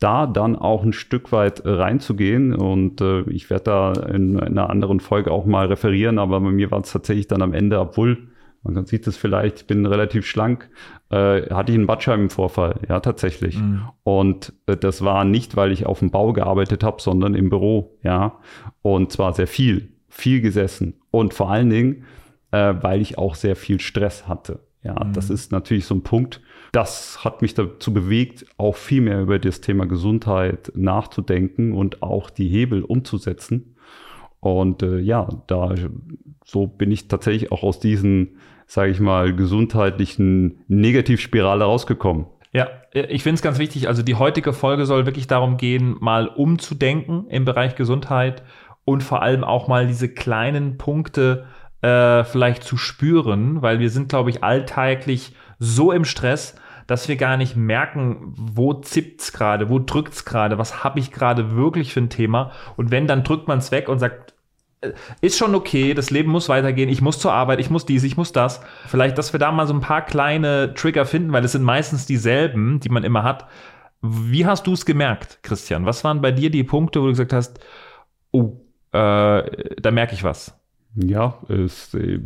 da 0.01 0.27
dann 0.27 0.57
auch 0.57 0.83
ein 0.83 0.93
Stück 0.93 1.33
weit 1.33 1.61
äh, 1.61 1.71
reinzugehen. 1.71 2.55
Und 2.55 3.01
äh, 3.01 3.23
ich 3.31 3.51
werde 3.51 3.65
da 3.65 3.93
in, 3.93 4.39
in, 4.39 4.41
einer 4.41 4.71
anderen 4.71 5.01
Folge 5.01 5.31
auch 5.31 5.47
mal 5.47 5.67
referieren, 5.67 6.19
aber 6.19 6.41
bei 6.41 6.51
mir 6.51 6.71
war 6.71 6.81
es 6.81 6.93
tatsächlich 6.93 7.29
dann 7.29 7.43
am 7.43 7.53
Ende, 7.53 7.79
obwohl 7.81 8.28
man 8.63 8.87
sieht 8.87 9.07
es 9.07 9.17
vielleicht, 9.17 9.61
ich 9.61 9.67
bin 9.67 9.87
relativ 9.87 10.27
schlank, 10.27 10.69
äh, 11.11 11.43
hatte 11.51 11.73
ich 11.73 11.79
einen 11.79 11.87
Bandscheibenvorfall, 11.87 12.81
ja 12.89 13.01
tatsächlich. 13.01 13.59
Mhm. 13.59 13.83
Und 14.03 14.53
äh, 14.67 14.77
das 14.77 15.05
war 15.05 15.25
nicht, 15.25 15.57
weil 15.57 15.73
ich 15.73 15.87
auf 15.87 16.01
dem 16.01 16.11
Bau 16.11 16.33
gearbeitet 16.33 16.83
habe, 16.83 17.01
sondern 17.01 17.35
im 17.35 17.51
Büro, 17.51 17.99
ja. 18.03 18.39
Und 18.83 19.13
zwar 19.13 19.33
sehr 19.33 19.47
viel, 19.47 19.93
viel 20.09 20.41
gesessen. 20.41 20.95
Und 21.11 21.35
vor 21.35 21.51
allen 21.51 21.71
Dingen, 21.71 22.05
äh, 22.51 22.75
weil 22.81 23.01
ich 23.01 23.19
auch 23.19 23.35
sehr 23.35 23.57
viel 23.57 23.81
Stress 23.81 24.27
hatte. 24.29 24.61
Ja, 24.83 25.05
mhm. 25.05 25.13
das 25.13 25.31
ist 25.31 25.53
natürlich 25.53 25.87
so 25.87 25.95
ein 25.95 26.03
Punkt, 26.03 26.41
das 26.73 27.25
hat 27.25 27.43
mich 27.43 27.55
dazu 27.55 27.93
bewegt, 27.93 28.47
auch 28.59 28.77
viel 28.77 29.01
mehr 29.01 29.21
über 29.21 29.39
das 29.39 29.61
Thema 29.61 29.87
Gesundheit 29.87 30.73
nachzudenken 30.75 31.73
und 31.73 32.03
auch 32.03 32.31
die 32.31 32.49
Hebel 32.49 32.83
umzusetzen. 32.83 33.77
Und 34.41 34.83
äh, 34.83 34.99
ja, 34.99 35.29
da 35.47 35.75
so 36.45 36.67
bin 36.67 36.91
ich 36.91 37.09
tatsächlich 37.09 37.53
auch 37.53 37.63
aus 37.63 37.81
diesen, 37.81 38.37
sage 38.69 38.93
ich 38.93 39.01
mal, 39.01 39.35
gesundheitlichen 39.35 40.61
Negativspirale 40.69 41.65
rausgekommen. 41.65 42.27
Ja, 42.53 42.69
ich 42.93 43.23
finde 43.23 43.37
es 43.37 43.43
ganz 43.43 43.59
wichtig. 43.59 43.89
Also 43.89 44.03
die 44.03 44.15
heutige 44.15 44.53
Folge 44.53 44.87
soll 44.87 45.07
wirklich 45.07 45.27
darum 45.27 45.57
gehen, 45.57 45.97
mal 46.01 46.29
umzudenken 46.29 47.27
im 47.29 47.45
Bereich 47.45 47.75
Gesundheit 47.77 48.43
und 48.85 49.03
vor 49.03 49.23
allem 49.23 49.43
auch 49.43 49.69
mal 49.69 49.87
diese 49.87 50.09
kleinen 50.09 50.77
Punkte 50.77 51.47
äh, 51.81 52.25
vielleicht 52.25 52.63
zu 52.63 52.77
spüren, 52.77 53.63
weil 53.63 53.81
wir 53.81 53.91
sind, 53.91 54.11
glaube 54.11 54.31
ich, 54.31 54.45
alltäglich 54.45 55.35
so 55.59 55.91
im 55.91 56.05
Stress, 56.05 56.55
dass 56.87 57.09
wir 57.09 57.17
gar 57.17 57.37
nicht 57.37 57.57
merken, 57.57 58.35
wo 58.37 58.75
zippt's 58.75 59.33
gerade, 59.33 59.69
wo 59.71 59.79
drückt's 59.79 60.25
gerade, 60.25 60.59
was 60.59 60.85
habe 60.85 60.99
ich 60.99 61.11
gerade 61.11 61.55
wirklich 61.55 61.93
für 61.93 62.01
ein 62.01 62.11
Thema. 62.11 62.51
Und 62.77 62.91
wenn, 62.91 63.07
dann 63.07 63.25
drückt 63.25 63.49
man 63.49 63.59
es 63.59 63.71
weg 63.73 63.89
und 63.89 63.99
sagt, 63.99 64.33
äh, 64.33 64.38
ist 65.21 65.39
schon 65.39 65.55
okay, 65.55 65.95
das 65.95 66.11
Leben 66.11 66.31
muss 66.31 66.49
weitergehen, 66.49 66.89
ich 66.89 67.03
muss 67.03 67.19
zur 67.19 67.33
Arbeit, 67.33 67.61
ich 67.61 67.71
muss 67.71 67.87
dies, 67.87 68.05
ich 68.05 68.17
muss 68.17 68.33
das. 68.33 68.61
Vielleicht, 68.87 69.19
dass 69.19 69.33
wir 69.33 69.41
da 69.41 69.51
mal 69.51 69.67
so 69.67 69.75
ein 69.75 69.81
paar 69.81 70.03
kleine 70.03 70.75
Trigger 70.75 71.05
finden, 71.05 71.33
weil 71.33 71.45
es 71.45 71.53
sind 71.53 71.65
meistens 71.65 72.07
dieselben, 72.07 72.81
die 72.81 72.89
man 72.89 73.05
immer 73.05 73.25
hat. 73.25 73.47
Wie 74.01 74.47
hast 74.47 74.67
du 74.67 74.73
es 74.73 74.87
gemerkt, 74.87 75.41
Christian? 75.43 75.85
Was 75.85 76.05
waren 76.05 76.21
bei 76.21 76.31
dir 76.31 76.51
die 76.51 76.63
Punkte, 76.63 77.01
wo 77.01 77.07
du 77.07 77.13
gesagt 77.13 77.33
hast, 77.33 77.59
oh, 78.31 78.61
äh, 78.93 79.43
da 79.81 79.91
merke 79.91 80.15
ich 80.15 80.23
was? 80.23 80.57
Ja, 80.95 81.39
es, 81.49 81.95
äh, 81.95 82.21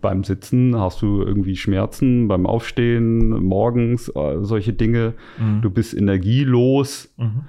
beim 0.00 0.24
Sitzen 0.24 0.78
hast 0.78 1.02
du 1.02 1.22
irgendwie 1.22 1.56
Schmerzen, 1.56 2.28
beim 2.28 2.46
Aufstehen, 2.46 3.30
morgens, 3.42 4.08
äh, 4.14 4.38
solche 4.42 4.72
Dinge. 4.72 5.14
Mhm. 5.38 5.62
Du 5.62 5.70
bist 5.70 5.94
energielos. 5.94 7.12
Mhm. 7.16 7.42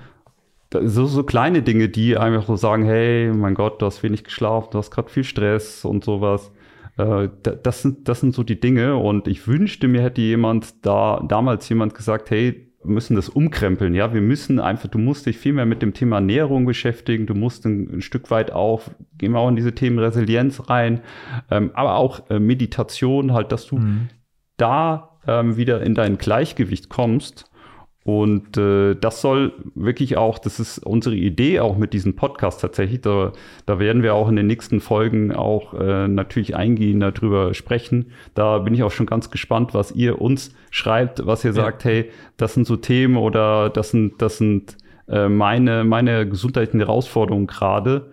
So, 0.71 1.05
so 1.05 1.23
kleine 1.23 1.63
Dinge, 1.63 1.89
die 1.89 2.15
einfach 2.15 2.45
so 2.45 2.55
sagen, 2.55 2.83
hey, 2.83 3.31
mein 3.33 3.55
Gott, 3.55 3.81
du 3.81 3.87
hast 3.87 4.03
wenig 4.03 4.23
geschlafen, 4.23 4.69
du 4.71 4.77
hast 4.77 4.91
gerade 4.91 5.09
viel 5.09 5.23
Stress 5.23 5.83
und 5.83 6.03
sowas. 6.03 6.51
Äh, 6.97 7.29
das, 7.41 7.81
sind, 7.81 8.07
das 8.07 8.19
sind 8.19 8.35
so 8.35 8.43
die 8.43 8.59
Dinge 8.59 8.95
und 8.97 9.27
ich 9.27 9.47
wünschte, 9.47 9.87
mir 9.87 10.03
hätte 10.03 10.21
jemand 10.21 10.85
da, 10.85 11.23
damals 11.27 11.67
jemand 11.69 11.95
gesagt, 11.95 12.29
hey, 12.29 12.69
müssen 12.83 13.15
das 13.15 13.29
umkrempeln. 13.29 13.93
Ja, 13.95 14.13
wir 14.13 14.21
müssen 14.21 14.59
einfach, 14.59 14.89
du 14.89 14.99
musst 14.99 15.25
dich 15.25 15.37
viel 15.37 15.53
mehr 15.53 15.65
mit 15.65 15.81
dem 15.81 15.93
Thema 15.93 16.17
Ernährung 16.17 16.65
beschäftigen. 16.65 17.25
Du 17.25 17.33
musst 17.33 17.65
ein, 17.65 17.95
ein 17.95 18.01
Stück 18.01 18.31
weit 18.31 18.51
auch, 18.51 18.83
gehen 19.17 19.33
wir 19.33 19.39
auch 19.39 19.49
in 19.49 19.55
diese 19.55 19.73
Themen 19.73 19.99
Resilienz 19.99 20.69
rein, 20.69 21.01
ähm, 21.49 21.71
aber 21.73 21.95
auch 21.95 22.29
äh, 22.29 22.39
Meditation, 22.39 23.33
halt, 23.33 23.51
dass 23.51 23.65
du 23.65 23.79
mhm. 23.79 24.09
da 24.57 25.17
ähm, 25.27 25.57
wieder 25.57 25.81
in 25.81 25.95
dein 25.95 26.17
Gleichgewicht 26.17 26.89
kommst 26.89 27.48
und 28.05 28.57
äh, 28.57 28.95
das 28.95 29.21
soll 29.21 29.53
wirklich 29.75 30.17
auch, 30.17 30.39
das 30.39 30.59
ist 30.59 30.79
unsere 30.79 31.15
Idee 31.15 31.59
auch 31.59 31.77
mit 31.77 31.93
diesem 31.93 32.15
Podcast 32.15 32.61
tatsächlich. 32.61 33.01
Da, 33.01 33.33
da 33.65 33.77
werden 33.77 34.03
wir 34.03 34.15
auch 34.15 34.29
in 34.29 34.37
den 34.37 34.47
nächsten 34.47 34.79
Folgen 34.79 35.33
auch 35.35 35.73
äh, 35.73 36.07
natürlich 36.07 36.55
eingehen, 36.55 37.01
darüber 37.01 37.53
sprechen. 37.53 38.11
Da 38.35 38.59
bin 38.59 38.73
ich 38.73 38.83
auch 38.83 38.91
schon 38.91 39.05
ganz 39.05 39.29
gespannt, 39.31 39.73
was 39.73 39.91
ihr 39.91 40.21
uns 40.21 40.55
schreibt, 40.71 41.25
was 41.27 41.43
ihr 41.43 41.51
ja. 41.51 41.55
sagt, 41.55 41.83
hey, 41.83 42.09
das 42.37 42.53
sind 42.53 42.65
so 42.65 42.77
Themen 42.77 43.17
oder 43.17 43.69
das 43.69 43.91
sind, 43.91 44.21
das 44.21 44.37
sind 44.37 44.77
äh, 45.07 45.27
meine, 45.27 45.83
meine 45.83 46.27
gesundheitlichen 46.27 46.79
Herausforderungen 46.79 47.47
gerade. 47.47 48.11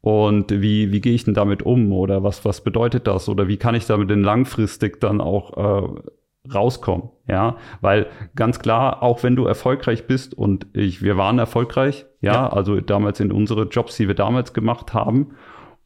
Und 0.00 0.50
wie, 0.50 0.92
wie 0.92 1.00
gehe 1.00 1.14
ich 1.14 1.24
denn 1.24 1.34
damit 1.34 1.62
um? 1.62 1.92
Oder 1.92 2.22
was, 2.22 2.44
was 2.44 2.62
bedeutet 2.62 3.06
das? 3.06 3.28
Oder 3.28 3.48
wie 3.48 3.56
kann 3.56 3.74
ich 3.74 3.86
damit 3.86 4.10
denn 4.10 4.22
langfristig 4.22 5.00
dann 5.00 5.20
auch 5.20 5.82
äh, 5.82 6.10
rauskommen, 6.52 7.10
ja, 7.26 7.56
weil 7.80 8.06
ganz 8.34 8.58
klar, 8.58 9.02
auch 9.02 9.22
wenn 9.22 9.36
du 9.36 9.46
erfolgreich 9.46 10.06
bist 10.06 10.34
und 10.34 10.66
ich, 10.74 11.02
wir 11.02 11.16
waren 11.16 11.38
erfolgreich, 11.38 12.06
ja, 12.20 12.34
ja. 12.34 12.48
also 12.48 12.80
damals 12.80 13.20
in 13.20 13.32
unsere 13.32 13.64
Jobs, 13.68 13.96
die 13.96 14.08
wir 14.08 14.14
damals 14.14 14.52
gemacht 14.52 14.94
haben. 14.94 15.34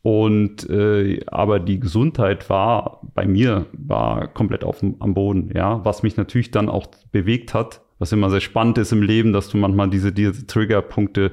Und 0.01 0.69
äh, 0.71 1.21
aber 1.27 1.59
die 1.59 1.81
Gesundheit 1.81 2.49
war 2.49 3.01
bei 3.15 3.27
mir 3.27 3.67
war 3.73 4.29
komplett 4.29 4.63
auf 4.63 4.79
dem, 4.79 4.97
am 5.01 5.15
Boden, 5.15 5.51
ja, 5.55 5.85
was 5.85 6.03
mich 6.03 6.17
natürlich 6.17 6.51
dann 6.51 6.69
auch 6.69 6.87
bewegt 7.11 7.53
hat, 7.53 7.83
was 7.99 8.13
immer 8.13 8.31
sehr 8.31 8.41
spannend 8.41 8.79
ist 8.79 8.93
im 8.93 9.03
Leben, 9.03 9.33
dass 9.33 9.49
du 9.49 9.59
manchmal 9.59 9.91
diese, 9.91 10.13
diese 10.13 10.47
Triggerpunkte 10.47 11.33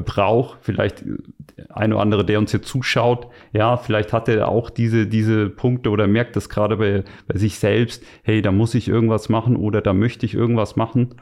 braucht. 0.00 0.58
Vielleicht 0.62 1.04
ein 1.68 1.92
oder 1.92 2.02
andere, 2.02 2.24
der 2.24 2.38
uns 2.38 2.50
hier 2.50 2.62
zuschaut, 2.62 3.28
ja, 3.52 3.76
vielleicht 3.76 4.12
hat 4.12 4.28
er 4.28 4.48
auch 4.48 4.70
diese, 4.70 5.06
diese 5.06 5.50
Punkte 5.50 5.90
oder 5.90 6.06
merkt 6.06 6.36
das 6.36 6.48
gerade 6.48 6.76
bei, 6.76 7.04
bei 7.26 7.38
sich 7.38 7.58
selbst, 7.58 8.04
hey, 8.22 8.42
da 8.42 8.52
muss 8.52 8.74
ich 8.74 8.88
irgendwas 8.88 9.28
machen 9.28 9.56
oder 9.56 9.80
da 9.80 9.92
möchte 9.92 10.26
ich 10.26 10.34
irgendwas 10.34 10.76
machen. 10.76 11.14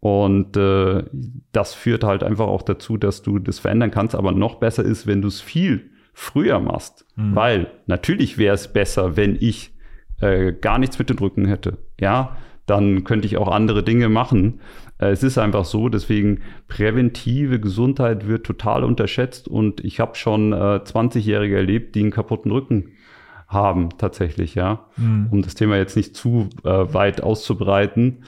Und 0.00 0.56
äh, 0.56 1.04
das 1.52 1.74
führt 1.74 2.04
halt 2.04 2.22
einfach 2.24 2.46
auch 2.46 2.62
dazu, 2.62 2.96
dass 2.96 3.22
du 3.22 3.38
das 3.38 3.58
verändern 3.58 3.90
kannst. 3.90 4.14
Aber 4.14 4.32
noch 4.32 4.56
besser 4.56 4.82
ist, 4.82 5.06
wenn 5.06 5.20
du 5.20 5.28
es 5.28 5.42
viel 5.42 5.90
früher 6.14 6.58
machst. 6.58 7.06
Mhm. 7.16 7.34
Weil 7.34 7.66
natürlich 7.86 8.38
wäre 8.38 8.54
es 8.54 8.72
besser, 8.72 9.16
wenn 9.16 9.36
ich 9.38 9.74
äh, 10.20 10.52
gar 10.52 10.78
nichts 10.78 10.98
mit 10.98 11.10
den 11.10 11.18
Rücken 11.18 11.46
hätte. 11.46 11.78
Ja, 12.00 12.36
dann 12.66 13.04
könnte 13.04 13.26
ich 13.26 13.36
auch 13.36 13.48
andere 13.48 13.82
Dinge 13.82 14.08
machen. 14.08 14.60
Äh, 14.98 15.10
es 15.10 15.22
ist 15.22 15.38
einfach 15.38 15.64
so, 15.64 15.88
deswegen 15.88 16.40
präventive 16.68 17.60
Gesundheit 17.60 18.26
wird 18.26 18.46
total 18.46 18.84
unterschätzt 18.84 19.48
und 19.48 19.84
ich 19.84 20.00
habe 20.00 20.16
schon 20.16 20.52
äh, 20.52 20.56
20-Jährige 20.56 21.56
erlebt, 21.56 21.94
die 21.94 22.00
einen 22.00 22.10
kaputten 22.10 22.50
Rücken 22.50 22.92
haben 23.48 23.88
tatsächlich, 23.98 24.54
ja. 24.54 24.86
Mhm. 24.96 25.28
Um 25.30 25.42
das 25.42 25.54
Thema 25.54 25.76
jetzt 25.76 25.96
nicht 25.96 26.14
zu 26.16 26.48
äh, 26.62 26.68
weit 26.68 27.22
auszubreiten. 27.22 28.24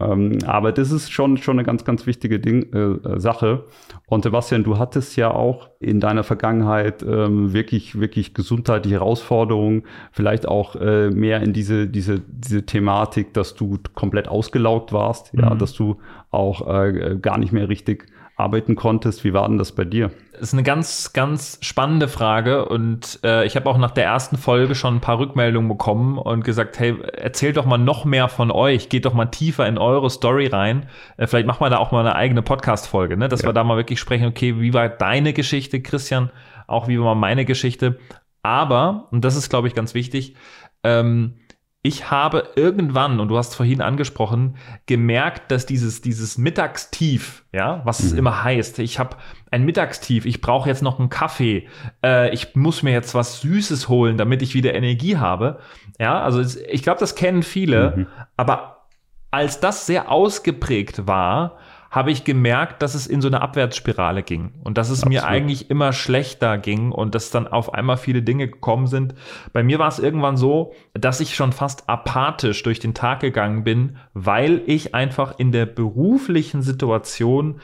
Ähm, 0.00 0.38
aber 0.46 0.72
das 0.72 0.90
ist 0.90 1.12
schon, 1.12 1.36
schon 1.36 1.58
eine 1.58 1.66
ganz, 1.66 1.84
ganz 1.84 2.06
wichtige 2.06 2.40
Ding, 2.40 2.72
äh, 2.72 3.20
Sache. 3.20 3.64
Und 4.06 4.24
Sebastian, 4.24 4.64
du 4.64 4.78
hattest 4.78 5.16
ja 5.16 5.30
auch 5.30 5.68
in 5.78 6.00
deiner 6.00 6.24
Vergangenheit 6.24 7.02
ähm, 7.02 7.52
wirklich, 7.52 8.00
wirklich 8.00 8.34
gesundheitliche 8.34 8.96
Herausforderungen, 8.96 9.84
vielleicht 10.12 10.48
auch 10.48 10.76
äh, 10.76 11.10
mehr 11.10 11.42
in 11.42 11.52
diese, 11.52 11.86
diese, 11.86 12.20
diese 12.20 12.64
Thematik, 12.64 13.34
dass 13.34 13.54
du 13.54 13.78
komplett 13.94 14.28
ausgelaugt 14.28 14.92
warst, 14.92 15.34
mhm. 15.34 15.40
ja, 15.40 15.54
dass 15.54 15.74
du 15.74 15.96
auch 16.30 16.66
äh, 16.68 17.18
gar 17.20 17.38
nicht 17.38 17.52
mehr 17.52 17.68
richtig 17.68 18.06
arbeiten 18.40 18.74
konntest. 18.74 19.24
Wie 19.24 19.32
war 19.32 19.46
denn 19.46 19.58
das 19.58 19.72
bei 19.72 19.84
dir? 19.84 20.10
Das 20.32 20.42
ist 20.48 20.54
eine 20.54 20.62
ganz, 20.62 21.12
ganz 21.12 21.58
spannende 21.60 22.08
Frage 22.08 22.64
und 22.66 23.20
äh, 23.22 23.44
ich 23.44 23.56
habe 23.56 23.68
auch 23.68 23.76
nach 23.76 23.90
der 23.90 24.04
ersten 24.04 24.38
Folge 24.38 24.74
schon 24.74 24.96
ein 24.96 25.00
paar 25.00 25.18
Rückmeldungen 25.18 25.68
bekommen 25.68 26.18
und 26.18 26.44
gesagt, 26.44 26.78
hey, 26.78 26.96
erzählt 27.12 27.56
doch 27.56 27.66
mal 27.66 27.78
noch 27.78 28.04
mehr 28.04 28.28
von 28.28 28.50
euch, 28.50 28.88
geht 28.88 29.04
doch 29.04 29.12
mal 29.12 29.26
tiefer 29.26 29.68
in 29.68 29.76
eure 29.76 30.08
Story 30.08 30.46
rein. 30.46 30.88
Äh, 31.18 31.26
vielleicht 31.26 31.46
machen 31.46 31.60
wir 31.60 31.70
da 31.70 31.78
auch 31.78 31.92
mal 31.92 32.00
eine 32.00 32.14
eigene 32.14 32.42
Podcast-Folge, 32.42 33.16
ne? 33.16 33.28
dass 33.28 33.42
ja. 33.42 33.48
wir 33.48 33.52
da 33.52 33.64
mal 33.64 33.76
wirklich 33.76 34.00
sprechen, 34.00 34.26
okay, 34.26 34.58
wie 34.58 34.72
war 34.72 34.88
deine 34.88 35.32
Geschichte, 35.32 35.82
Christian, 35.82 36.30
auch 36.66 36.88
wie 36.88 36.98
war 36.98 37.14
meine 37.14 37.44
Geschichte. 37.44 37.98
Aber, 38.42 39.08
und 39.10 39.24
das 39.24 39.36
ist, 39.36 39.50
glaube 39.50 39.68
ich, 39.68 39.74
ganz 39.74 39.92
wichtig, 39.92 40.36
ähm, 40.82 41.34
ich 41.82 42.10
habe 42.10 42.50
irgendwann, 42.56 43.20
und 43.20 43.28
du 43.28 43.38
hast 43.38 43.54
vorhin 43.54 43.80
angesprochen, 43.80 44.56
gemerkt, 44.84 45.50
dass 45.50 45.64
dieses, 45.64 46.02
dieses 46.02 46.36
Mittagstief, 46.36 47.44
ja, 47.52 47.80
was 47.84 48.00
mhm. 48.00 48.06
es 48.06 48.12
immer 48.12 48.44
heißt, 48.44 48.78
ich 48.80 48.98
habe 48.98 49.16
ein 49.50 49.64
Mittagstief, 49.64 50.26
ich 50.26 50.42
brauche 50.42 50.68
jetzt 50.68 50.82
noch 50.82 50.98
einen 50.98 51.08
Kaffee, 51.08 51.68
äh, 52.04 52.32
ich 52.34 52.54
muss 52.54 52.82
mir 52.82 52.92
jetzt 52.92 53.14
was 53.14 53.40
Süßes 53.40 53.88
holen, 53.88 54.18
damit 54.18 54.42
ich 54.42 54.54
wieder 54.54 54.74
Energie 54.74 55.16
habe. 55.16 55.60
Ja, 55.98 56.20
also 56.22 56.42
ich 56.68 56.82
glaube, 56.82 57.00
das 57.00 57.14
kennen 57.14 57.42
viele, 57.42 57.96
mhm. 57.96 58.06
aber 58.36 58.86
als 59.30 59.60
das 59.60 59.86
sehr 59.86 60.10
ausgeprägt 60.10 61.06
war, 61.06 61.56
habe 61.90 62.12
ich 62.12 62.22
gemerkt, 62.22 62.82
dass 62.82 62.94
es 62.94 63.08
in 63.08 63.20
so 63.20 63.26
eine 63.26 63.42
Abwärtsspirale 63.42 64.22
ging 64.22 64.52
und 64.62 64.78
dass 64.78 64.90
es 64.90 65.02
Absolut. 65.02 65.22
mir 65.22 65.26
eigentlich 65.26 65.70
immer 65.70 65.92
schlechter 65.92 66.56
ging 66.56 66.92
und 66.92 67.16
dass 67.16 67.30
dann 67.30 67.48
auf 67.48 67.74
einmal 67.74 67.96
viele 67.96 68.22
Dinge 68.22 68.46
gekommen 68.46 68.86
sind. 68.86 69.14
Bei 69.52 69.64
mir 69.64 69.80
war 69.80 69.88
es 69.88 69.98
irgendwann 69.98 70.36
so, 70.36 70.72
dass 70.94 71.20
ich 71.20 71.34
schon 71.34 71.52
fast 71.52 71.88
apathisch 71.88 72.62
durch 72.62 72.78
den 72.78 72.94
Tag 72.94 73.20
gegangen 73.20 73.64
bin, 73.64 73.96
weil 74.14 74.62
ich 74.66 74.94
einfach 74.94 75.36
in 75.38 75.50
der 75.50 75.66
beruflichen 75.66 76.62
Situation 76.62 77.60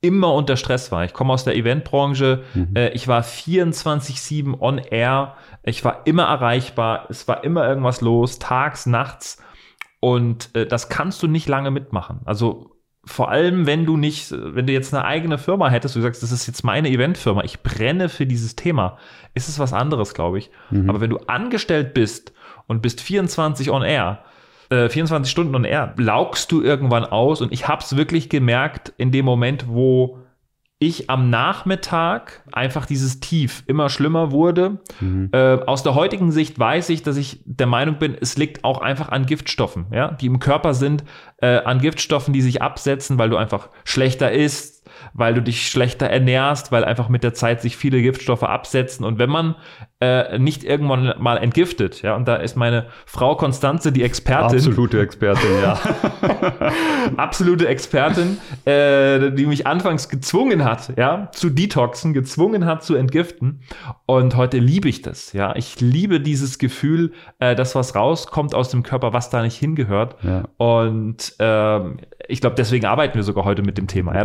immer 0.00 0.32
unter 0.32 0.56
Stress 0.56 0.90
war. 0.90 1.04
Ich 1.04 1.12
komme 1.12 1.32
aus 1.34 1.44
der 1.44 1.54
Eventbranche, 1.54 2.42
mhm. 2.54 2.74
äh, 2.74 2.88
ich 2.88 3.06
war 3.06 3.20
24-7 3.20 4.60
on 4.60 4.78
air, 4.78 5.36
ich 5.62 5.84
war 5.84 6.06
immer 6.06 6.24
erreichbar, 6.24 7.06
es 7.10 7.28
war 7.28 7.44
immer 7.44 7.68
irgendwas 7.68 8.00
los, 8.00 8.38
tags, 8.38 8.86
nachts. 8.86 9.42
Und 10.00 10.54
äh, 10.56 10.66
das 10.66 10.88
kannst 10.88 11.22
du 11.22 11.28
nicht 11.28 11.48
lange 11.48 11.70
mitmachen. 11.70 12.20
Also 12.24 12.71
vor 13.04 13.30
allem, 13.30 13.66
wenn 13.66 13.84
du 13.84 13.96
nicht, 13.96 14.30
wenn 14.30 14.66
du 14.66 14.72
jetzt 14.72 14.94
eine 14.94 15.04
eigene 15.04 15.36
Firma 15.36 15.68
hättest, 15.68 15.96
du 15.96 16.00
sagst, 16.00 16.22
das 16.22 16.30
ist 16.30 16.46
jetzt 16.46 16.62
meine 16.62 16.88
Eventfirma, 16.88 17.42
ich 17.42 17.60
brenne 17.62 18.08
für 18.08 18.26
dieses 18.26 18.54
Thema, 18.54 18.96
ist 19.34 19.48
es 19.48 19.58
was 19.58 19.72
anderes, 19.72 20.14
glaube 20.14 20.38
ich. 20.38 20.50
Mhm. 20.70 20.88
Aber 20.88 21.00
wenn 21.00 21.10
du 21.10 21.18
angestellt 21.26 21.94
bist 21.94 22.32
und 22.68 22.80
bist 22.80 23.00
24 23.00 23.70
on 23.70 23.82
air, 23.82 24.20
äh, 24.70 24.88
24 24.88 25.30
Stunden 25.30 25.54
on 25.56 25.64
air, 25.64 25.94
laugst 25.96 26.52
du 26.52 26.62
irgendwann 26.62 27.04
aus 27.04 27.40
und 27.40 27.52
ich 27.52 27.66
habe 27.66 27.82
es 27.82 27.96
wirklich 27.96 28.28
gemerkt 28.28 28.92
in 28.98 29.10
dem 29.10 29.24
Moment, 29.24 29.66
wo 29.68 30.21
ich 30.82 31.08
am 31.08 31.30
Nachmittag 31.30 32.42
einfach 32.50 32.86
dieses 32.86 33.20
Tief 33.20 33.62
immer 33.66 33.88
schlimmer 33.88 34.32
wurde. 34.32 34.78
Mhm. 35.00 35.30
Äh, 35.32 35.60
aus 35.66 35.84
der 35.84 35.94
heutigen 35.94 36.32
Sicht 36.32 36.58
weiß 36.58 36.88
ich, 36.88 37.04
dass 37.04 37.16
ich 37.16 37.40
der 37.44 37.68
Meinung 37.68 37.98
bin, 37.98 38.16
es 38.20 38.36
liegt 38.36 38.64
auch 38.64 38.80
einfach 38.80 39.08
an 39.08 39.24
Giftstoffen, 39.24 39.86
ja, 39.92 40.10
die 40.10 40.26
im 40.26 40.40
Körper 40.40 40.74
sind, 40.74 41.04
äh, 41.38 41.58
an 41.58 41.80
Giftstoffen, 41.80 42.34
die 42.34 42.42
sich 42.42 42.62
absetzen, 42.62 43.16
weil 43.16 43.30
du 43.30 43.36
einfach 43.36 43.68
schlechter 43.84 44.32
isst, 44.32 44.81
weil 45.14 45.34
du 45.34 45.42
dich 45.42 45.68
schlechter 45.68 46.06
ernährst, 46.06 46.72
weil 46.72 46.84
einfach 46.84 47.08
mit 47.08 47.24
der 47.24 47.34
Zeit 47.34 47.60
sich 47.60 47.76
viele 47.76 48.00
Giftstoffe 48.02 48.42
absetzen. 48.42 49.04
Und 49.04 49.18
wenn 49.18 49.30
man 49.30 49.54
äh, 50.00 50.38
nicht 50.38 50.64
irgendwann 50.64 51.14
mal 51.18 51.36
entgiftet, 51.36 52.02
ja, 52.02 52.16
und 52.16 52.26
da 52.26 52.36
ist 52.36 52.56
meine 52.56 52.86
Frau 53.06 53.36
Konstanze 53.36 53.92
die 53.92 54.02
Expertin. 54.02 54.58
Absolute 54.58 55.00
Expertin, 55.00 55.50
ja. 55.62 55.78
absolute 57.16 57.68
Expertin, 57.68 58.38
äh, 58.64 59.30
die 59.30 59.46
mich 59.46 59.66
anfangs 59.66 60.08
gezwungen 60.08 60.64
hat, 60.64 60.96
ja, 60.96 61.30
zu 61.32 61.50
detoxen, 61.50 62.14
gezwungen 62.14 62.66
hat 62.66 62.82
zu 62.82 62.96
entgiften. 62.96 63.60
Und 64.06 64.36
heute 64.36 64.58
liebe 64.58 64.88
ich 64.88 65.02
das, 65.02 65.32
ja. 65.32 65.54
Ich 65.54 65.80
liebe 65.80 66.20
dieses 66.20 66.58
Gefühl, 66.58 67.12
äh, 67.38 67.54
dass 67.54 67.74
was 67.74 67.94
rauskommt 67.94 68.54
aus 68.54 68.70
dem 68.70 68.82
Körper, 68.82 69.12
was 69.12 69.30
da 69.30 69.42
nicht 69.42 69.56
hingehört. 69.56 70.16
Ja. 70.22 70.44
Und 70.56 71.34
ähm, 71.38 71.98
ich 72.28 72.40
glaube, 72.40 72.56
deswegen 72.56 72.86
arbeiten 72.86 73.14
wir 73.14 73.22
sogar 73.22 73.44
heute 73.44 73.62
mit 73.62 73.78
dem 73.78 73.86
Thema. 73.86 74.14
Ja, 74.14 74.24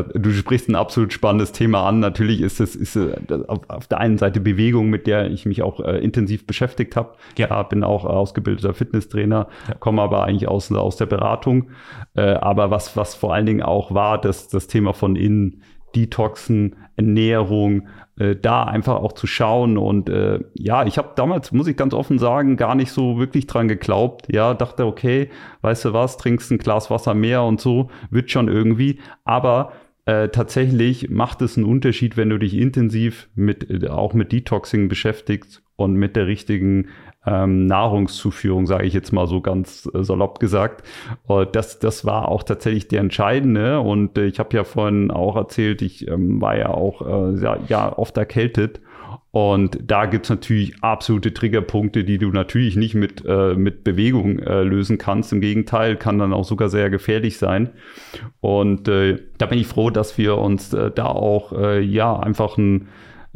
äh, 0.00 0.04
du 0.18 0.32
sprichst 0.32 0.68
ein 0.68 0.74
absolut 0.74 1.12
spannendes 1.12 1.52
Thema 1.52 1.86
an. 1.86 2.00
Natürlich 2.00 2.40
ist 2.40 2.60
es 2.60 2.74
ist, 2.74 2.96
äh, 2.96 3.16
auf, 3.46 3.60
auf, 3.68 3.86
der 3.86 3.98
einen 3.98 4.18
Seite 4.18 4.40
Bewegung, 4.40 4.90
mit 4.90 5.06
der 5.06 5.30
ich 5.30 5.46
mich 5.46 5.62
auch 5.62 5.80
äh, 5.80 5.98
intensiv 5.98 6.46
beschäftigt 6.46 6.96
habe. 6.96 7.14
Ja. 7.38 7.48
ja. 7.48 7.62
bin 7.62 7.84
auch 7.84 8.04
ausgebildeter 8.04 8.74
Fitnesstrainer, 8.74 9.48
ja. 9.68 9.74
komme 9.74 10.02
aber 10.02 10.24
eigentlich 10.24 10.48
aus, 10.48 10.70
aus 10.72 10.96
der 10.96 11.06
Beratung. 11.06 11.70
Äh, 12.14 12.34
aber 12.34 12.70
was, 12.70 12.96
was 12.96 13.14
vor 13.14 13.34
allen 13.34 13.46
Dingen 13.46 13.62
auch 13.62 13.94
war, 13.94 14.20
dass 14.20 14.48
das 14.48 14.66
Thema 14.66 14.92
von 14.92 15.16
innen 15.16 15.62
Detoxen, 15.94 16.76
Ernährung, 16.96 17.88
äh, 18.18 18.36
da 18.36 18.64
einfach 18.64 18.96
auch 18.96 19.12
zu 19.12 19.26
schauen. 19.26 19.78
Und 19.78 20.08
äh, 20.08 20.40
ja, 20.54 20.86
ich 20.86 20.98
habe 20.98 21.10
damals, 21.16 21.52
muss 21.52 21.66
ich 21.66 21.76
ganz 21.76 21.94
offen 21.94 22.18
sagen, 22.18 22.56
gar 22.56 22.74
nicht 22.74 22.92
so 22.92 23.18
wirklich 23.18 23.46
dran 23.46 23.68
geglaubt. 23.68 24.26
Ja, 24.32 24.54
dachte, 24.54 24.86
okay, 24.86 25.30
weißt 25.62 25.86
du 25.86 25.92
was, 25.92 26.16
trinkst 26.16 26.50
ein 26.50 26.58
Glas 26.58 26.90
Wasser 26.90 27.14
mehr 27.14 27.42
und 27.42 27.60
so, 27.60 27.90
wird 28.10 28.30
schon 28.30 28.48
irgendwie. 28.48 29.00
Aber 29.24 29.72
äh, 30.06 30.28
tatsächlich 30.28 31.10
macht 31.10 31.42
es 31.42 31.56
einen 31.56 31.66
Unterschied, 31.66 32.16
wenn 32.16 32.30
du 32.30 32.38
dich 32.38 32.54
intensiv 32.54 33.28
mit, 33.34 33.88
auch 33.90 34.14
mit 34.14 34.32
Detoxing 34.32 34.88
beschäftigst 34.88 35.62
und 35.74 35.94
mit 35.94 36.16
der 36.16 36.26
richtigen 36.26 36.88
ähm, 37.26 37.66
Nahrungszuführung, 37.66 38.66
sage 38.66 38.86
ich 38.86 38.94
jetzt 38.94 39.12
mal 39.12 39.26
so 39.26 39.40
ganz 39.40 39.90
äh, 39.92 40.04
salopp 40.04 40.38
gesagt. 40.38 40.86
Äh, 41.28 41.46
das, 41.50 41.80
das 41.80 42.04
war 42.04 42.28
auch 42.28 42.44
tatsächlich 42.44 42.86
der 42.88 43.00
entscheidende. 43.00 43.80
Und 43.80 44.16
äh, 44.16 44.26
ich 44.26 44.38
habe 44.38 44.56
ja 44.56 44.64
vorhin 44.64 45.10
auch 45.10 45.34
erzählt, 45.34 45.82
ich 45.82 46.06
ähm, 46.06 46.40
war 46.40 46.56
ja 46.56 46.68
auch 46.68 47.02
äh, 47.02 47.40
ja, 47.42 47.58
ja, 47.66 47.98
oft 47.98 48.16
erkältet. 48.16 48.80
Und 49.36 49.78
da 49.82 50.06
gibt's 50.06 50.30
natürlich 50.30 50.82
absolute 50.82 51.34
Triggerpunkte, 51.34 52.04
die 52.04 52.16
du 52.16 52.30
natürlich 52.30 52.74
nicht 52.74 52.94
mit, 52.94 53.22
äh, 53.26 53.52
mit 53.52 53.84
Bewegung 53.84 54.38
äh, 54.38 54.62
lösen 54.62 54.96
kannst. 54.96 55.30
Im 55.30 55.42
Gegenteil, 55.42 55.96
kann 55.96 56.18
dann 56.18 56.32
auch 56.32 56.46
sogar 56.46 56.70
sehr 56.70 56.88
gefährlich 56.88 57.36
sein. 57.36 57.68
Und 58.40 58.88
äh, 58.88 59.18
da 59.36 59.44
bin 59.44 59.58
ich 59.58 59.66
froh, 59.66 59.90
dass 59.90 60.16
wir 60.16 60.38
uns 60.38 60.72
äh, 60.72 60.90
da 60.90 61.08
auch 61.08 61.52
äh, 61.52 61.82
ja 61.82 62.18
einfach 62.18 62.56
ein 62.56 62.88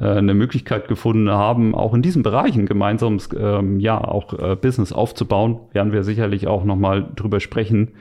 eine 0.07 0.35
Möglichkeit 0.35 0.89
gefunden 0.89 1.31
haben, 1.31 1.75
auch 1.75 1.95
in 1.95 2.03
diesen 2.03 2.23
Bereichen 2.23 2.67
gemeinsames 2.67 3.29
ähm, 3.39 3.81
ja 3.81 4.03
auch 4.03 4.33
äh, 4.33 4.57
Business 4.57 4.93
aufzubauen. 4.93 5.61
Werden 5.73 5.93
wir 5.93 6.05
sicherlich 6.05 6.47
auch 6.47 6.65
nochmal 6.65 7.07
drüber 7.17 7.41
sprechen. 7.41 7.93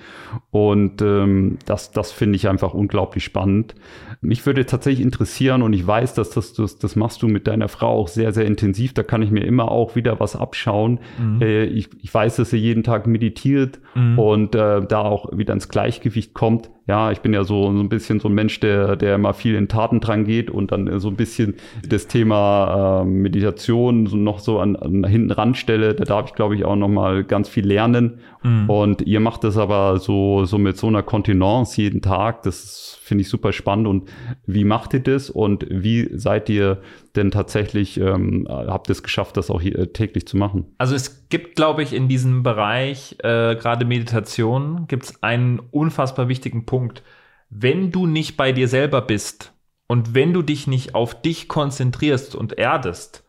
Und 0.51 1.01
ähm, 1.01 1.57
das, 1.65 1.91
das 1.91 2.11
finde 2.11 2.37
ich 2.37 2.47
einfach 2.47 2.73
unglaublich 2.73 3.23
spannend. 3.23 3.75
Mich 4.21 4.45
würde 4.45 4.65
tatsächlich 4.65 5.05
interessieren 5.05 5.61
und 5.61 5.73
ich 5.73 5.85
weiß, 5.85 6.13
dass 6.13 6.29
das, 6.29 6.53
das, 6.53 6.77
das 6.77 6.95
machst 6.95 7.21
du 7.21 7.27
mit 7.27 7.47
deiner 7.47 7.67
Frau 7.67 7.89
auch 7.89 8.07
sehr, 8.07 8.31
sehr 8.31 8.45
intensiv. 8.45 8.93
Da 8.93 9.03
kann 9.03 9.21
ich 9.21 9.31
mir 9.31 9.45
immer 9.45 9.71
auch 9.71 9.95
wieder 9.95 10.19
was 10.19 10.35
abschauen. 10.35 10.99
Mhm. 11.19 11.41
Äh, 11.41 11.65
ich, 11.65 11.89
ich 12.01 12.13
weiß, 12.13 12.37
dass 12.37 12.49
sie 12.49 12.57
jeden 12.57 12.83
Tag 12.83 13.07
meditiert 13.07 13.79
mhm. 13.95 14.19
und 14.19 14.55
äh, 14.55 14.81
da 14.85 15.01
auch 15.01 15.37
wieder 15.37 15.53
ins 15.53 15.69
Gleichgewicht 15.69 16.33
kommt 16.33 16.69
ja, 16.89 17.11
ich 17.11 17.19
bin 17.19 17.35
ja 17.35 17.43
so, 17.43 17.71
so 17.71 17.79
ein 17.79 17.87
bisschen 17.87 18.19
so 18.19 18.29
ein 18.29 18.33
Mensch, 18.33 18.59
der, 18.61 18.95
der 18.95 19.13
immer 19.13 19.35
viel 19.35 19.53
in 19.53 19.67
Taten 19.67 19.99
dran 19.99 20.25
geht 20.25 20.49
und 20.49 20.71
dann 20.71 20.99
so 20.99 21.09
ein 21.09 21.15
bisschen 21.15 21.53
das 21.89 22.07
Thema 22.07 23.01
äh, 23.01 23.05
Meditation 23.05 24.07
so 24.07 24.15
noch 24.15 24.39
so 24.39 24.59
an, 24.59 24.75
an 24.75 25.03
hinten 25.03 25.31
ranstelle. 25.31 25.93
Da 25.93 26.05
darf 26.05 26.27
ich, 26.27 26.35
glaube 26.35 26.55
ich, 26.55 26.65
auch 26.65 26.75
noch 26.75 26.87
mal 26.87 27.23
ganz 27.23 27.49
viel 27.49 27.67
lernen. 27.67 28.19
Mhm. 28.43 28.69
Und 28.69 29.01
ihr 29.01 29.19
macht 29.19 29.43
das 29.43 29.57
aber 29.57 29.99
so, 29.99 30.45
so 30.45 30.57
mit 30.57 30.77
so 30.77 30.87
einer 30.87 31.03
Kontinence 31.03 31.75
jeden 31.77 32.01
Tag. 32.01 32.43
Das 32.43 32.97
finde 33.01 33.23
ich 33.23 33.29
super 33.29 33.51
spannend. 33.51 33.87
Und 33.87 34.09
wie 34.45 34.63
macht 34.63 34.93
ihr 34.93 35.01
das? 35.01 35.29
Und 35.29 35.65
wie 35.69 36.09
seid 36.17 36.49
ihr 36.49 36.81
denn 37.15 37.31
tatsächlich, 37.31 37.99
ähm, 37.99 38.47
habt 38.49 38.89
ihr 38.89 38.93
es 38.93 39.03
geschafft, 39.03 39.35
das 39.35 39.49
auch 39.49 39.61
hier, 39.61 39.77
äh, 39.77 39.87
täglich 39.87 40.27
zu 40.27 40.37
machen? 40.37 40.65
Also 40.77 40.95
es 40.95 41.27
gibt, 41.29 41.55
glaube 41.55 41.83
ich, 41.83 41.93
in 41.93 42.07
diesem 42.07 42.43
Bereich, 42.43 43.15
äh, 43.19 43.55
gerade 43.55 43.85
Meditation, 43.85 44.85
gibt 44.87 45.03
es 45.03 45.23
einen 45.23 45.59
unfassbar 45.71 46.29
wichtigen 46.29 46.65
Punkt. 46.65 47.03
Wenn 47.49 47.91
du 47.91 48.05
nicht 48.05 48.37
bei 48.37 48.51
dir 48.51 48.67
selber 48.67 49.01
bist 49.01 49.53
und 49.89 50.13
wenn 50.13 50.33
du 50.33 50.43
dich 50.43 50.67
nicht 50.67 50.93
auf 50.93 51.19
dich 51.19 51.47
konzentrierst 51.47 52.35
und 52.35 52.53
erdest, 52.53 53.25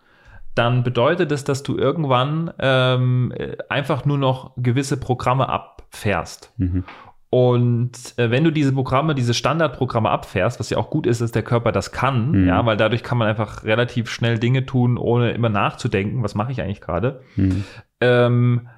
dann 0.55 0.83
bedeutet 0.83 1.33
es, 1.33 1.43
dass 1.43 1.63
du 1.63 1.79
irgendwann 1.79 2.53
ähm, 2.59 3.33
einfach 3.71 4.05
nur 4.05 4.19
noch 4.19 4.53
gewisse 4.59 4.99
Programme 4.99 5.49
abfährst. 5.49 6.53
Mhm. 6.59 6.85
Und 7.31 7.93
äh, 8.19 8.31
wenn 8.31 8.45
du 8.45 8.51
diese 8.51 8.75
Programme, 8.75 9.15
diese 9.15 9.33
Standardprogramme 9.33 10.11
abfährst, 10.11 10.61
was 10.61 10.69
ja 10.69 10.77
auch 10.77 10.91
gut 10.91 11.07
ist, 11.07 11.23
dass 11.23 11.33
der 11.33 11.45
Körper 11.45 11.73
das 11.73 11.93
kann, 11.93 12.33
mhm. 12.33 12.49
ja, 12.49 12.67
weil 12.67 12.77
dadurch 12.77 13.03
kann 13.03 13.17
man 13.17 13.29
einfach 13.29 13.65
relativ 13.65 14.11
schnell 14.11 14.39
Dinge 14.39 14.67
tun, 14.67 14.99
ohne 14.99 15.31
immer 15.31 15.49
nachzudenken, 15.49 16.23
was 16.23 16.35
mache 16.35 16.53
ich 16.53 16.61
eigentlich 16.61 16.83
gerade, 16.83 17.23
mhm. 17.37 17.65
ähm, 18.03 18.69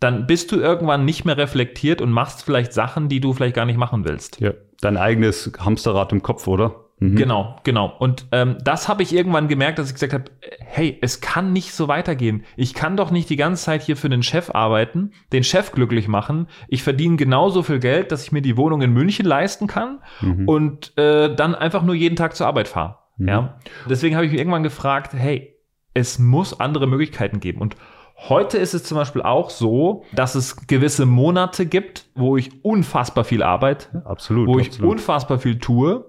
dann 0.00 0.26
bist 0.26 0.50
du 0.50 0.56
irgendwann 0.56 1.04
nicht 1.04 1.24
mehr 1.24 1.36
reflektiert 1.36 2.00
und 2.00 2.10
machst 2.10 2.42
vielleicht 2.42 2.72
Sachen, 2.72 3.08
die 3.08 3.20
du 3.20 3.32
vielleicht 3.32 3.54
gar 3.54 3.66
nicht 3.66 3.78
machen 3.78 4.04
willst. 4.04 4.40
Ja, 4.40 4.54
dein 4.80 4.96
eigenes 4.96 5.52
Hamsterrad 5.60 6.10
im 6.12 6.22
Kopf, 6.22 6.48
oder? 6.48 6.87
Mhm. 7.00 7.16
Genau, 7.16 7.56
genau. 7.62 7.94
Und 7.98 8.26
ähm, 8.32 8.58
das 8.62 8.88
habe 8.88 9.02
ich 9.02 9.14
irgendwann 9.14 9.48
gemerkt, 9.48 9.78
dass 9.78 9.88
ich 9.88 9.94
gesagt 9.94 10.12
habe, 10.12 10.24
hey, 10.58 10.98
es 11.00 11.20
kann 11.20 11.52
nicht 11.52 11.72
so 11.72 11.86
weitergehen. 11.88 12.44
Ich 12.56 12.74
kann 12.74 12.96
doch 12.96 13.10
nicht 13.10 13.30
die 13.30 13.36
ganze 13.36 13.64
Zeit 13.64 13.82
hier 13.82 13.96
für 13.96 14.08
den 14.08 14.22
Chef 14.22 14.50
arbeiten, 14.50 15.12
den 15.32 15.44
Chef 15.44 15.72
glücklich 15.72 16.08
machen. 16.08 16.48
Ich 16.68 16.82
verdiene 16.82 17.16
genauso 17.16 17.62
viel 17.62 17.78
Geld, 17.78 18.10
dass 18.10 18.24
ich 18.24 18.32
mir 18.32 18.42
die 18.42 18.56
Wohnung 18.56 18.82
in 18.82 18.92
München 18.92 19.26
leisten 19.26 19.66
kann 19.66 20.00
mhm. 20.20 20.48
und 20.48 20.98
äh, 20.98 21.34
dann 21.34 21.54
einfach 21.54 21.82
nur 21.82 21.94
jeden 21.94 22.16
Tag 22.16 22.34
zur 22.34 22.46
Arbeit 22.46 22.68
fahre. 22.68 22.98
Mhm. 23.16 23.28
Ja. 23.28 23.58
Deswegen 23.88 24.16
habe 24.16 24.26
ich 24.26 24.32
mich 24.32 24.40
irgendwann 24.40 24.64
gefragt, 24.64 25.12
hey, 25.14 25.54
es 25.94 26.18
muss 26.18 26.58
andere 26.58 26.86
Möglichkeiten 26.86 27.40
geben. 27.40 27.60
Und 27.60 27.76
Heute 28.20 28.58
ist 28.58 28.74
es 28.74 28.82
zum 28.82 28.98
Beispiel 28.98 29.22
auch 29.22 29.48
so, 29.48 30.04
dass 30.12 30.34
es 30.34 30.66
gewisse 30.66 31.06
Monate 31.06 31.66
gibt, 31.66 32.06
wo 32.16 32.36
ich 32.36 32.64
unfassbar 32.64 33.22
viel 33.22 33.44
arbeite, 33.44 34.02
absolut, 34.04 34.48
wo 34.48 34.58
absolut. 34.58 34.74
ich 34.74 34.82
unfassbar 34.82 35.38
viel 35.38 35.60
tue 35.60 36.04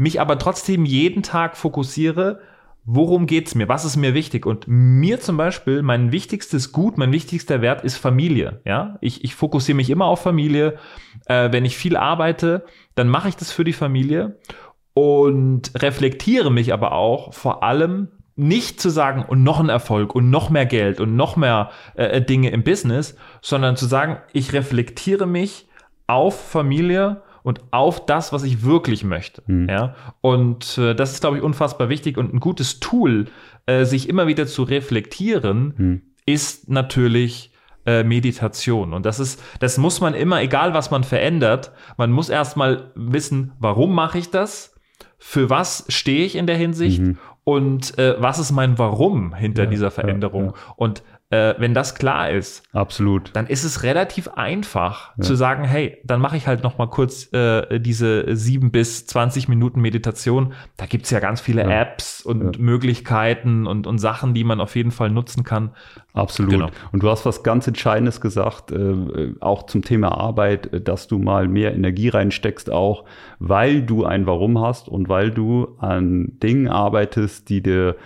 mich 0.00 0.18
aber 0.18 0.38
trotzdem 0.38 0.86
jeden 0.86 1.22
Tag 1.22 1.58
fokussiere, 1.58 2.40
worum 2.86 3.26
geht's 3.26 3.54
mir, 3.54 3.68
was 3.68 3.84
ist 3.84 3.96
mir 3.96 4.14
wichtig. 4.14 4.46
Und 4.46 4.64
mir 4.66 5.20
zum 5.20 5.36
Beispiel, 5.36 5.82
mein 5.82 6.10
wichtigstes 6.10 6.72
Gut, 6.72 6.96
mein 6.96 7.12
wichtigster 7.12 7.60
Wert 7.60 7.84
ist 7.84 7.98
Familie. 7.98 8.62
Ja, 8.64 8.96
ich, 9.02 9.24
ich 9.24 9.34
fokussiere 9.34 9.76
mich 9.76 9.90
immer 9.90 10.06
auf 10.06 10.22
Familie. 10.22 10.78
Äh, 11.26 11.52
wenn 11.52 11.66
ich 11.66 11.76
viel 11.76 11.98
arbeite, 11.98 12.64
dann 12.94 13.08
mache 13.08 13.28
ich 13.28 13.36
das 13.36 13.52
für 13.52 13.62
die 13.62 13.74
Familie 13.74 14.38
und 14.94 15.70
reflektiere 15.76 16.50
mich 16.50 16.72
aber 16.72 16.92
auch 16.92 17.34
vor 17.34 17.62
allem 17.62 18.08
nicht 18.36 18.80
zu 18.80 18.88
sagen 18.88 19.26
und 19.28 19.42
noch 19.42 19.60
ein 19.60 19.68
Erfolg 19.68 20.14
und 20.14 20.30
noch 20.30 20.48
mehr 20.48 20.64
Geld 20.64 20.98
und 21.00 21.14
noch 21.14 21.36
mehr 21.36 21.72
äh, 21.94 22.22
Dinge 22.22 22.48
im 22.48 22.62
Business, 22.62 23.16
sondern 23.42 23.76
zu 23.76 23.84
sagen, 23.84 24.16
ich 24.32 24.54
reflektiere 24.54 25.26
mich 25.26 25.68
auf 26.06 26.40
Familie 26.40 27.20
und 27.42 27.62
auf 27.70 28.04
das, 28.06 28.32
was 28.32 28.42
ich 28.42 28.64
wirklich 28.64 29.04
möchte. 29.04 29.42
Mhm. 29.46 29.68
Ja? 29.68 29.94
Und 30.20 30.78
äh, 30.78 30.94
das 30.94 31.12
ist, 31.12 31.20
glaube 31.20 31.38
ich, 31.38 31.42
unfassbar 31.42 31.88
wichtig 31.88 32.18
und 32.18 32.34
ein 32.34 32.40
gutes 32.40 32.80
Tool, 32.80 33.26
äh, 33.66 33.84
sich 33.84 34.08
immer 34.08 34.26
wieder 34.26 34.46
zu 34.46 34.62
reflektieren, 34.62 35.74
mhm. 35.76 36.02
ist 36.26 36.68
natürlich 36.68 37.52
äh, 37.86 38.04
Meditation. 38.04 38.92
Und 38.92 39.06
das 39.06 39.20
ist, 39.20 39.42
das 39.60 39.78
muss 39.78 40.00
man 40.00 40.14
immer, 40.14 40.42
egal 40.42 40.74
was 40.74 40.90
man 40.90 41.04
verändert, 41.04 41.72
man 41.96 42.12
muss 42.12 42.28
erstmal 42.28 42.92
wissen, 42.94 43.52
warum 43.58 43.94
mache 43.94 44.18
ich 44.18 44.30
das? 44.30 44.74
Für 45.18 45.50
was 45.50 45.84
stehe 45.88 46.24
ich 46.24 46.36
in 46.36 46.46
der 46.46 46.56
Hinsicht? 46.56 47.00
Mhm. 47.00 47.18
Und 47.44 47.98
äh, 47.98 48.16
was 48.18 48.38
ist 48.38 48.52
mein 48.52 48.78
Warum 48.78 49.34
hinter 49.34 49.64
ja, 49.64 49.70
dieser 49.70 49.90
Veränderung? 49.90 50.46
Ja, 50.46 50.50
ja. 50.50 50.74
Und 50.76 51.02
äh, 51.30 51.54
wenn 51.58 51.74
das 51.74 51.94
klar 51.94 52.30
ist, 52.30 52.62
absolut, 52.72 53.30
dann 53.34 53.46
ist 53.46 53.64
es 53.64 53.82
relativ 53.82 54.28
einfach 54.28 55.12
ja. 55.16 55.22
zu 55.22 55.34
sagen, 55.34 55.64
hey, 55.64 55.98
dann 56.04 56.20
mache 56.20 56.36
ich 56.36 56.46
halt 56.46 56.62
noch 56.62 56.76
mal 56.78 56.88
kurz 56.88 57.32
äh, 57.32 57.78
diese 57.80 58.36
sieben 58.36 58.70
bis 58.70 59.06
zwanzig 59.06 59.48
Minuten 59.48 59.80
Meditation. 59.80 60.52
Da 60.76 60.86
gibt's 60.86 61.10
ja 61.10 61.20
ganz 61.20 61.40
viele 61.40 61.62
ja. 61.62 61.82
Apps 61.82 62.20
und 62.20 62.56
ja. 62.56 62.62
Möglichkeiten 62.62 63.66
und, 63.66 63.86
und 63.86 63.98
Sachen, 63.98 64.34
die 64.34 64.44
man 64.44 64.60
auf 64.60 64.76
jeden 64.76 64.90
Fall 64.90 65.10
nutzen 65.10 65.44
kann. 65.44 65.70
Absolut. 66.12 66.50
Genau. 66.50 66.70
Und 66.90 67.02
du 67.02 67.08
hast 67.08 67.24
was 67.24 67.42
ganz 67.42 67.66
Entscheidendes 67.66 68.20
gesagt, 68.20 68.72
äh, 68.72 69.34
auch 69.40 69.66
zum 69.66 69.82
Thema 69.82 70.18
Arbeit, 70.18 70.72
äh, 70.72 70.80
dass 70.80 71.06
du 71.06 71.18
mal 71.18 71.46
mehr 71.46 71.74
Energie 71.74 72.08
reinsteckst, 72.08 72.70
auch 72.70 73.04
weil 73.38 73.82
du 73.82 74.04
ein 74.04 74.26
Warum 74.26 74.60
hast 74.60 74.88
und 74.88 75.08
weil 75.08 75.30
du 75.30 75.76
an 75.78 76.32
Dingen 76.42 76.68
arbeitest, 76.68 77.48
die 77.48 77.62
dir 77.62 77.96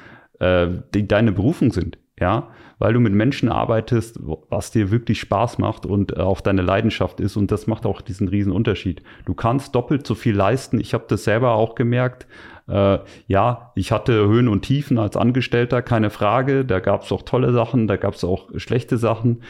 äh, 0.40 0.68
die 0.94 1.08
deine 1.08 1.32
Berufung 1.32 1.72
sind. 1.72 1.98
Ja, 2.20 2.48
weil 2.78 2.92
du 2.92 3.00
mit 3.00 3.12
Menschen 3.12 3.48
arbeitest, 3.48 4.18
was 4.50 4.70
dir 4.70 4.90
wirklich 4.90 5.20
Spaß 5.20 5.58
macht 5.58 5.86
und 5.86 6.16
äh, 6.16 6.20
auch 6.20 6.40
deine 6.40 6.62
Leidenschaft 6.62 7.20
ist. 7.20 7.36
Und 7.36 7.50
das 7.50 7.66
macht 7.66 7.86
auch 7.86 8.00
diesen 8.00 8.28
riesen 8.28 8.52
Unterschied. 8.52 9.02
Du 9.24 9.34
kannst 9.34 9.74
doppelt 9.74 10.06
so 10.06 10.14
viel 10.14 10.34
leisten. 10.34 10.80
Ich 10.80 10.94
habe 10.94 11.04
das 11.08 11.24
selber 11.24 11.52
auch 11.52 11.74
gemerkt. 11.74 12.26
Äh, 12.68 12.98
ja, 13.26 13.72
ich 13.74 13.92
hatte 13.92 14.26
Höhen 14.26 14.48
und 14.48 14.62
Tiefen 14.62 14.98
als 14.98 15.16
Angestellter, 15.16 15.82
keine 15.82 16.10
Frage. 16.10 16.64
Da 16.64 16.80
gab 16.80 17.02
es 17.02 17.12
auch 17.12 17.22
tolle 17.22 17.52
Sachen, 17.52 17.86
da 17.86 17.96
gab 17.96 18.14
es 18.14 18.24
auch 18.24 18.48
schlechte 18.56 18.96
Sachen. 18.96 19.42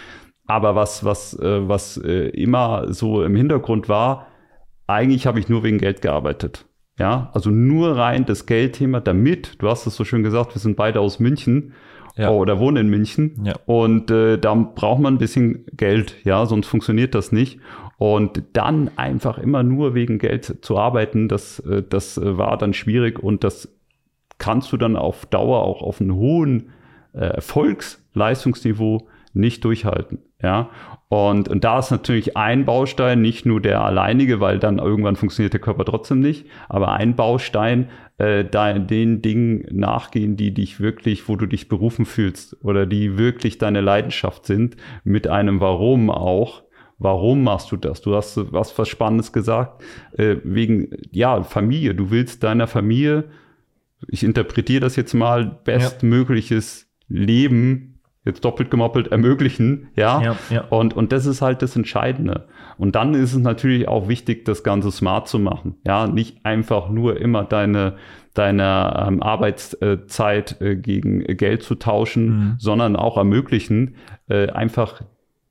Aber 0.47 0.75
was, 0.75 1.05
was, 1.05 1.39
äh, 1.39 1.69
was 1.69 1.97
äh, 1.97 2.29
immer 2.29 2.93
so 2.93 3.25
im 3.25 3.35
Hintergrund 3.37 3.89
war, 3.89 4.27
eigentlich 4.87 5.27
habe 5.27 5.39
ich 5.39 5.49
nur 5.49 5.63
wegen 5.63 5.79
Geld 5.79 6.03
gearbeitet. 6.03 6.67
Ja, 6.99 7.31
also 7.33 7.51
nur 7.51 7.97
rein 7.97 8.25
das 8.25 8.47
Geldthema, 8.47 9.01
damit, 9.01 9.61
du 9.61 9.69
hast 9.69 9.87
es 9.87 9.97
so 9.97 10.05
schön 10.05 10.23
gesagt, 10.23 10.55
wir 10.55 10.61
sind 10.61 10.77
beide 10.77 11.01
aus 11.01 11.19
München, 11.19 11.73
ja. 12.17 12.31
oder 12.31 12.59
wohne 12.59 12.81
in 12.81 12.89
München. 12.89 13.41
Ja. 13.45 13.55
Und 13.67 14.11
äh, 14.11 14.39
da 14.39 14.55
braucht 14.55 15.01
man 15.01 15.15
ein 15.15 15.19
bisschen 15.19 15.67
Geld, 15.77 16.17
ja, 16.25 16.47
sonst 16.47 16.67
funktioniert 16.67 17.15
das 17.15 17.33
nicht. 17.33 17.61
Und 17.97 18.43
dann 18.53 18.91
einfach 18.97 19.39
immer 19.39 19.63
nur 19.63 19.95
wegen 19.95 20.19
Geld 20.19 20.65
zu 20.65 20.79
arbeiten, 20.79 21.29
das, 21.29 21.61
äh, 21.61 21.83
das 21.89 22.19
äh, 22.19 22.37
war 22.37 22.59
dann 22.59 22.75
schwierig 22.75 23.19
und 23.19 23.45
das 23.45 23.69
kannst 24.39 24.73
du 24.73 24.77
dann 24.77 24.97
auf 24.97 25.27
Dauer 25.27 25.63
auch 25.63 25.83
auf 25.83 26.01
einem 26.01 26.15
hohen 26.17 26.71
äh, 27.13 27.21
Erfolgsleistungsniveau 27.21 29.07
nicht 29.33 29.65
durchhalten. 29.65 30.19
Ja, 30.45 30.69
und, 31.09 31.49
und 31.49 31.65
da 31.65 31.79
ist 31.79 31.91
natürlich 31.91 32.37
ein 32.37 32.67
Baustein, 32.67 33.23
nicht 33.23 33.47
nur 33.47 33.63
der 33.63 33.83
alleinige, 33.83 34.41
weil 34.41 34.59
dann 34.59 34.79
irgendwann 34.79 35.17
funktioniert 35.17 35.55
der 35.55 35.61
Körper 35.61 35.87
trotzdem 35.87 36.21
nicht, 36.21 36.45
aber 36.69 36.93
ein 36.93 37.17
Baustein, 37.17 37.89
äh, 38.19 38.45
da 38.45 38.79
den 38.79 39.23
Dingen 39.23 39.65
nachgehen, 39.71 40.37
die 40.37 40.53
dich 40.53 40.81
wirklich, 40.81 41.27
wo 41.27 41.37
du 41.37 41.47
dich 41.47 41.69
berufen 41.69 42.05
fühlst 42.05 42.63
oder 42.63 42.85
die 42.85 43.17
wirklich 43.17 43.57
deine 43.57 43.81
Leidenschaft 43.81 44.45
sind, 44.45 44.77
mit 45.03 45.27
einem 45.27 45.61
Warum 45.61 46.11
auch. 46.11 46.63
Warum 46.99 47.43
machst 47.43 47.73
du 47.73 47.79
das? 47.79 48.03
Du 48.03 48.15
hast 48.15 48.53
was, 48.53 48.77
was 48.79 48.89
Spannendes 48.91 49.33
gesagt, 49.33 49.83
äh, 50.19 50.37
wegen, 50.45 50.91
ja, 51.11 51.43
Familie. 51.43 51.95
Du 51.95 52.11
willst 52.11 52.43
deiner 52.43 52.67
Familie, 52.67 53.25
ich 54.09 54.23
interpretiere 54.25 54.81
das 54.81 54.97
jetzt 54.97 55.15
mal, 55.15 55.61
bestmögliches 55.65 56.87
ja. 57.09 57.19
Leben 57.21 57.94
jetzt 58.25 58.45
doppelt 58.45 58.71
gemoppelt 58.71 59.09
ermöglichen, 59.09 59.89
ja? 59.97 60.23
ja, 60.23 60.37
ja. 60.51 60.65
Und, 60.71 60.95
und 60.95 61.13
das 61.13 61.27
ist 61.27 61.43
halt 61.43 61.63
das 61.63 61.77
Entscheidende. 61.77 62.49
Und 62.79 62.95
dann 62.95 63.15
ist 63.15 63.35
es 63.35 63.39
natürlich 63.39 63.87
auch 63.87 64.09
wichtig, 64.09 64.45
das 64.45 64.65
Ganze 64.65 64.91
smart 64.91 65.29
zu 65.29 65.39
machen, 65.39 65.77
ja, 65.87 66.07
nicht 66.07 66.45
einfach 66.45 66.89
nur 66.89 67.21
immer 67.21 67.45
deine, 67.45 67.97
deine 68.33 69.05
ähm, 69.07 69.23
Arbeitszeit 69.23 70.61
äh, 70.61 70.77
gegen 70.77 71.21
Geld 71.37 71.63
zu 71.63 71.75
tauschen, 71.75 72.27
mhm. 72.27 72.55
sondern 72.59 72.97
auch 72.97 73.17
ermöglichen, 73.17 73.97
äh, 74.29 74.49
einfach, 74.49 75.03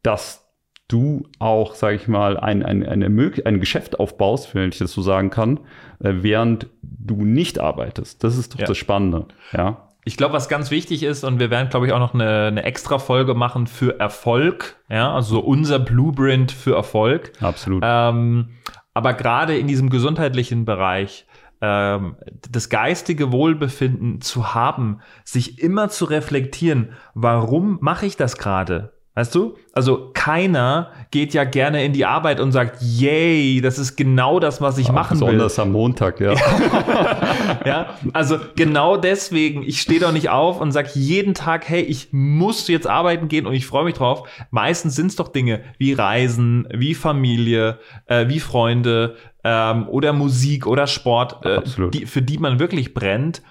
dass 0.01 0.43
du 0.87 1.27
auch, 1.39 1.75
sage 1.75 1.95
ich 1.95 2.07
mal, 2.07 2.37
ein, 2.37 2.63
ein, 2.63 2.85
eine, 2.85 3.05
ein 3.45 3.59
Geschäft 3.59 3.99
aufbaust, 3.99 4.53
wenn 4.53 4.69
ich 4.69 4.79
das 4.79 4.91
so 4.91 5.01
sagen 5.01 5.29
kann, 5.29 5.59
äh, 5.99 6.13
während 6.21 6.67
du 6.81 7.23
nicht 7.23 7.59
arbeitest. 7.59 8.23
Das 8.23 8.37
ist 8.37 8.53
doch 8.53 8.59
ja. 8.59 8.65
das 8.65 8.77
Spannende, 8.77 9.27
ja. 9.53 9.89
Ich 10.05 10.17
glaube, 10.17 10.33
was 10.33 10.49
ganz 10.49 10.69
wichtig 10.71 11.03
ist, 11.03 11.23
und 11.23 11.39
wir 11.39 11.49
werden, 11.49 11.69
glaube 11.69 11.87
ich, 11.87 11.93
auch 11.93 11.99
noch 11.99 12.13
eine, 12.13 12.47
eine 12.47 12.63
extra 12.63 12.99
Folge 12.99 13.33
machen 13.33 13.67
für 13.67 13.99
Erfolg, 13.99 14.75
ja, 14.89 15.13
also 15.13 15.39
unser 15.39 15.79
Blueprint 15.79 16.51
für 16.51 16.75
Erfolg. 16.75 17.31
Absolut. 17.41 17.83
Ähm, 17.85 18.49
aber 18.93 19.13
gerade 19.13 19.57
in 19.57 19.67
diesem 19.67 19.89
gesundheitlichen 19.89 20.65
Bereich, 20.65 21.25
ähm, 21.61 22.17
das 22.51 22.69
geistige 22.69 23.31
Wohlbefinden 23.31 24.21
zu 24.21 24.53
haben, 24.53 24.99
sich 25.23 25.59
immer 25.59 25.89
zu 25.89 26.05
reflektieren, 26.05 26.93
warum 27.13 27.77
mache 27.81 28.05
ich 28.05 28.17
das 28.17 28.37
gerade? 28.37 28.92
Weißt 29.15 29.35
du? 29.35 29.55
Also 29.73 30.09
keiner 30.15 30.91
geht 31.11 31.35
ja 31.35 31.43
gerne 31.43 31.85
in 31.85 31.93
die 31.93 32.03
Arbeit 32.03 32.39
und 32.39 32.51
sagt, 32.51 32.81
yay, 32.81 33.61
das 33.61 33.77
ist 33.77 33.95
genau 33.95 34.39
das, 34.39 34.59
was 34.59 34.79
ich 34.79 34.87
ja, 34.87 34.93
machen 34.93 35.19
besonders 35.19 35.29
will. 35.29 35.35
Besonders 35.35 35.59
am 35.59 35.71
Montag, 35.71 36.19
ja. 36.19 36.33
ja, 37.65 37.97
also 38.11 38.39
genau 38.55 38.97
deswegen, 38.97 39.61
ich 39.61 39.81
stehe 39.81 39.99
doch 39.99 40.11
nicht 40.11 40.29
auf 40.29 40.59
und 40.59 40.71
sage 40.71 40.89
jeden 40.95 41.35
Tag, 41.35 41.69
hey, 41.69 41.81
ich 41.81 42.07
muss 42.11 42.67
jetzt 42.67 42.87
arbeiten 42.87 43.27
gehen 43.27 43.45
und 43.45 43.53
ich 43.53 43.67
freue 43.67 43.83
mich 43.83 43.93
drauf. 43.93 44.27
Meistens 44.49 44.95
sind 44.95 45.07
es 45.07 45.15
doch 45.15 45.27
Dinge 45.27 45.61
wie 45.77 45.93
Reisen, 45.93 46.67
wie 46.73 46.95
Familie, 46.95 47.77
äh, 48.07 48.27
wie 48.29 48.39
Freunde 48.39 49.15
ähm, 49.43 49.87
oder 49.89 50.13
Musik 50.13 50.65
oder 50.65 50.87
Sport, 50.87 51.45
äh, 51.45 51.61
die, 51.91 52.07
für 52.07 52.23
die 52.23 52.39
man 52.39 52.57
wirklich 52.57 52.95
brennt. 52.95 53.43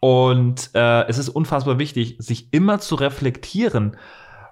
Und 0.00 0.70
äh, 0.72 1.06
es 1.08 1.18
ist 1.18 1.28
unfassbar 1.28 1.78
wichtig, 1.78 2.16
sich 2.20 2.54
immer 2.54 2.80
zu 2.80 2.94
reflektieren 2.94 3.98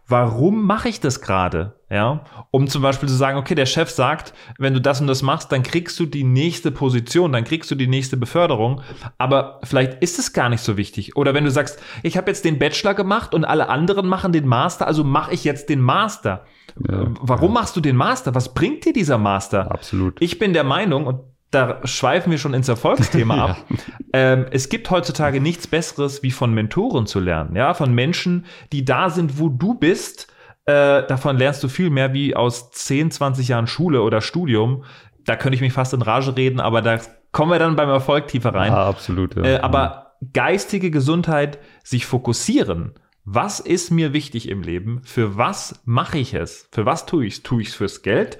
warum 0.09 0.67
mache 0.67 0.89
ich 0.89 1.01
das 1.01 1.21
gerade? 1.21 1.75
Ja, 1.91 2.25
um 2.51 2.67
zum 2.67 2.83
Beispiel 2.83 3.09
zu 3.09 3.15
sagen, 3.15 3.39
okay, 3.39 3.55
der 3.55 3.65
Chef 3.65 3.89
sagt, 3.89 4.35
wenn 4.59 4.75
du 4.75 4.81
das 4.81 5.01
und 5.01 5.07
das 5.07 5.23
machst, 5.23 5.53
dann 5.53 5.63
kriegst 5.63 5.99
du 5.99 6.05
die 6.05 6.25
nächste 6.25 6.71
Position, 6.71 7.33
dann 7.33 7.45
kriegst 7.45 7.71
du 7.71 7.75
die 7.75 7.87
nächste 7.87 8.19
Beförderung. 8.19 8.83
Aber 9.17 9.61
vielleicht 9.65 10.03
ist 10.03 10.19
es 10.19 10.35
gar 10.35 10.51
nicht 10.51 10.63
so 10.63 10.77
wichtig. 10.77 11.17
Oder 11.17 11.33
wenn 11.33 11.45
du 11.45 11.51
sagst, 11.51 11.83
ich 12.03 12.19
habe 12.19 12.31
jetzt 12.31 12.45
den 12.45 12.59
Bachelor 12.59 12.93
gemacht 12.93 13.33
und 13.33 13.47
alle 13.47 13.71
anderen 13.71 14.07
machen 14.07 14.33
den 14.33 14.47
Master, 14.47 14.87
also 14.87 15.03
mache 15.03 15.33
ich 15.33 15.45
jetzt 15.45 15.71
den 15.71 15.81
Master. 15.81 16.45
Ja, 16.87 17.07
Warum 17.23 17.55
ja. 17.55 17.61
machst 17.61 17.75
du 17.77 17.81
den 17.81 17.97
Master? 17.97 18.35
Was 18.35 18.53
bringt 18.53 18.85
dir 18.85 18.93
dieser 18.93 19.17
Master? 19.17 19.71
Absolut. 19.71 20.21
Ich 20.21 20.39
bin 20.39 20.53
der 20.53 20.65
Meinung, 20.65 21.07
und 21.07 21.21
da 21.51 21.81
schweifen 21.85 22.31
wir 22.31 22.39
schon 22.39 22.55
ins 22.55 22.69
Erfolgsthema 22.69 23.37
ja. 23.37 23.45
ab. 23.47 23.65
Ähm, 24.13 24.47
es 24.51 24.69
gibt 24.69 24.91
heutzutage 24.91 25.41
nichts 25.41 25.67
Besseres, 25.67 26.23
wie 26.23 26.31
von 26.31 26.53
Mentoren 26.53 27.07
zu 27.07 27.21
lernen, 27.21 27.57
ja, 27.57 27.75
von 27.75 27.95
Menschen, 27.95 28.47
die 28.73 28.85
da 28.85 29.11
sind, 29.11 29.39
wo 29.39 29.49
du 29.49 29.75
bist. 29.75 30.29
Äh, 30.67 31.07
davon 31.07 31.39
lernst 31.39 31.63
du 31.63 31.69
viel 31.69 31.91
mehr 31.91 32.13
wie 32.13 32.37
aus 32.37 32.71
10, 32.71 33.11
20 33.11 33.49
Jahren 33.49 33.67
Schule 33.67 34.03
oder 34.03 34.21
Studium. 34.21 34.85
Da 35.25 35.37
könnte 35.37 35.55
ich 35.55 35.63
mich 35.63 35.73
fast 35.73 35.95
in 35.95 36.03
Rage 36.03 36.37
reden, 36.37 36.61
aber 36.61 36.83
da 36.83 36.99
kommen 37.33 37.51
wir 37.51 37.59
dann 37.59 37.77
beim 37.77 37.89
Erfolg 37.89 38.29
tiefer 38.29 38.55
rein. 38.55 38.73
Ja, 38.73 38.87
absolut. 38.87 39.37
Ja. 39.37 39.45
Äh, 39.45 39.59
aber 39.59 40.17
geistige 40.33 40.91
Gesundheit, 40.91 41.59
sich 41.83 42.05
fokussieren. 42.05 42.95
Was 43.25 43.61
ist 43.61 43.91
mir 43.91 44.13
wichtig 44.13 44.49
im 44.49 44.63
Leben? 44.63 45.01
Für 45.05 45.37
was 45.37 45.83
mache 45.85 46.19
ich 46.19 46.35
es? 46.35 46.69
Für 46.73 46.87
was 46.87 47.07
tue 47.07 47.27
ich 47.27 47.35
es? 47.35 47.43
Tue 47.43 47.63
ich 47.63 47.69
es 47.69 47.75
fürs 47.75 48.03
Geld? 48.03 48.39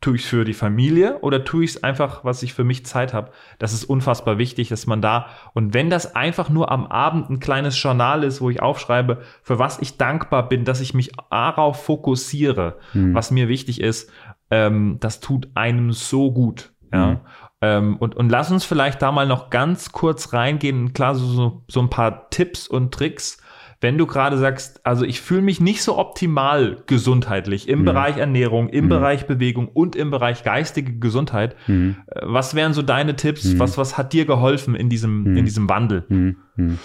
Tue 0.00 0.16
ich 0.16 0.22
es 0.22 0.28
für 0.28 0.44
die 0.44 0.54
Familie 0.54 1.18
oder 1.20 1.44
tue 1.44 1.64
ich 1.64 1.70
es 1.70 1.82
einfach, 1.82 2.24
was 2.24 2.42
ich 2.42 2.54
für 2.54 2.64
mich 2.64 2.86
Zeit 2.86 3.12
habe? 3.12 3.32
Das 3.58 3.72
ist 3.72 3.84
unfassbar 3.84 4.38
wichtig, 4.38 4.68
dass 4.68 4.86
man 4.86 5.02
da, 5.02 5.26
und 5.54 5.74
wenn 5.74 5.90
das 5.90 6.14
einfach 6.14 6.50
nur 6.50 6.70
am 6.70 6.86
Abend 6.86 7.30
ein 7.30 7.40
kleines 7.40 7.80
Journal 7.82 8.22
ist, 8.22 8.40
wo 8.40 8.48
ich 8.48 8.62
aufschreibe, 8.62 9.22
für 9.42 9.58
was 9.58 9.80
ich 9.80 9.96
dankbar 9.96 10.48
bin, 10.48 10.64
dass 10.64 10.80
ich 10.80 10.94
mich 10.94 11.12
darauf 11.30 11.82
fokussiere, 11.84 12.78
hm. 12.92 13.14
was 13.14 13.30
mir 13.30 13.48
wichtig 13.48 13.80
ist, 13.80 14.10
ähm, 14.50 14.98
das 15.00 15.20
tut 15.20 15.48
einem 15.54 15.92
so 15.92 16.30
gut. 16.32 16.72
Ja. 16.92 17.08
Hm. 17.08 17.20
Ähm, 17.60 17.96
und, 17.96 18.14
und 18.14 18.30
lass 18.30 18.52
uns 18.52 18.64
vielleicht 18.64 19.02
da 19.02 19.10
mal 19.10 19.26
noch 19.26 19.50
ganz 19.50 19.90
kurz 19.90 20.32
reingehen. 20.32 20.92
Klar, 20.92 21.16
so, 21.16 21.64
so 21.66 21.80
ein 21.80 21.90
paar 21.90 22.30
Tipps 22.30 22.68
und 22.68 22.94
Tricks, 22.94 23.42
wenn 23.80 23.96
du 23.96 24.06
gerade 24.06 24.36
sagst, 24.36 24.84
also 24.84 25.04
ich 25.04 25.20
fühle 25.20 25.42
mich 25.42 25.60
nicht 25.60 25.82
so 25.82 25.98
optimal 25.98 26.78
gesundheitlich 26.86 27.68
im 27.68 27.80
mhm. 27.80 27.84
Bereich 27.84 28.16
Ernährung, 28.16 28.68
im 28.68 28.86
mhm. 28.86 28.88
Bereich 28.88 29.26
Bewegung 29.26 29.68
und 29.68 29.94
im 29.94 30.10
Bereich 30.10 30.42
geistige 30.42 30.98
Gesundheit, 30.98 31.54
mhm. 31.66 31.96
Äh, 32.06 32.20
was 32.24 32.54
wären 32.54 32.72
so 32.72 32.82
deine 32.82 33.14
Tipps? 33.14 33.44
Mhm. 33.44 33.58
Was, 33.60 33.78
was 33.78 33.96
hat 33.96 34.12
dir 34.12 34.24
geholfen 34.24 34.74
in 34.74 34.88
diesem, 34.88 35.26
in 35.26 35.32
mhm. 35.34 35.44
diesem 35.44 35.68
Wandel? 35.68 36.04
Mhm. 36.08 36.78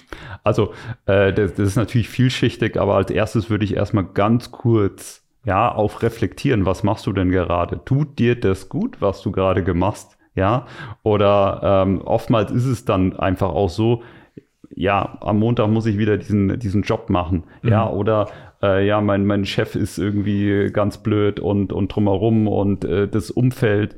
Also, 0.43 0.73
äh, 1.08 1.34
das, 1.34 1.56
das 1.56 1.69
ist 1.69 1.75
natürlich 1.75 2.10
vielschichtig, 2.10 2.79
aber 2.79 2.95
als 2.95 3.10
erstes 3.10 3.49
würde 3.49 3.65
ich 3.65 3.75
erstmal 3.75 4.06
ganz 4.06 4.51
kurz 4.51 5.23
ja, 5.45 5.71
auf 5.71 6.03
reflektieren, 6.03 6.65
was 6.65 6.84
machst 6.84 7.06
du 7.06 7.12
denn 7.12 7.29
gerade? 7.29 7.84
Tut 7.84 8.19
dir 8.19 8.39
das 8.39 8.69
gut, 8.69 9.01
was 9.01 9.21
du 9.21 9.32
gerade 9.32 9.63
gemacht? 9.63 10.08
Ja, 10.36 10.65
oder 11.03 11.84
ähm, 11.86 12.01
oftmals 12.01 12.51
ist 12.51 12.65
es 12.65 12.86
dann 12.86 13.15
einfach 13.17 13.49
auch 13.49 13.69
so, 13.69 14.01
ja, 14.75 15.17
am 15.21 15.39
Montag 15.39 15.69
muss 15.69 15.86
ich 15.86 15.97
wieder 15.97 16.17
diesen, 16.17 16.59
diesen 16.59 16.83
Job 16.83 17.09
machen. 17.09 17.43
Mhm. 17.62 17.69
Ja, 17.69 17.89
oder 17.89 18.29
äh, 18.62 18.86
ja, 18.86 19.01
mein, 19.01 19.25
mein 19.25 19.45
Chef 19.45 19.75
ist 19.75 19.97
irgendwie 19.97 20.69
ganz 20.71 20.97
blöd 20.97 21.39
und, 21.39 21.73
und 21.73 21.89
drumherum 21.89 22.47
und 22.47 22.86
äh, 22.86 23.07
das 23.07 23.31
Umfeld. 23.31 23.95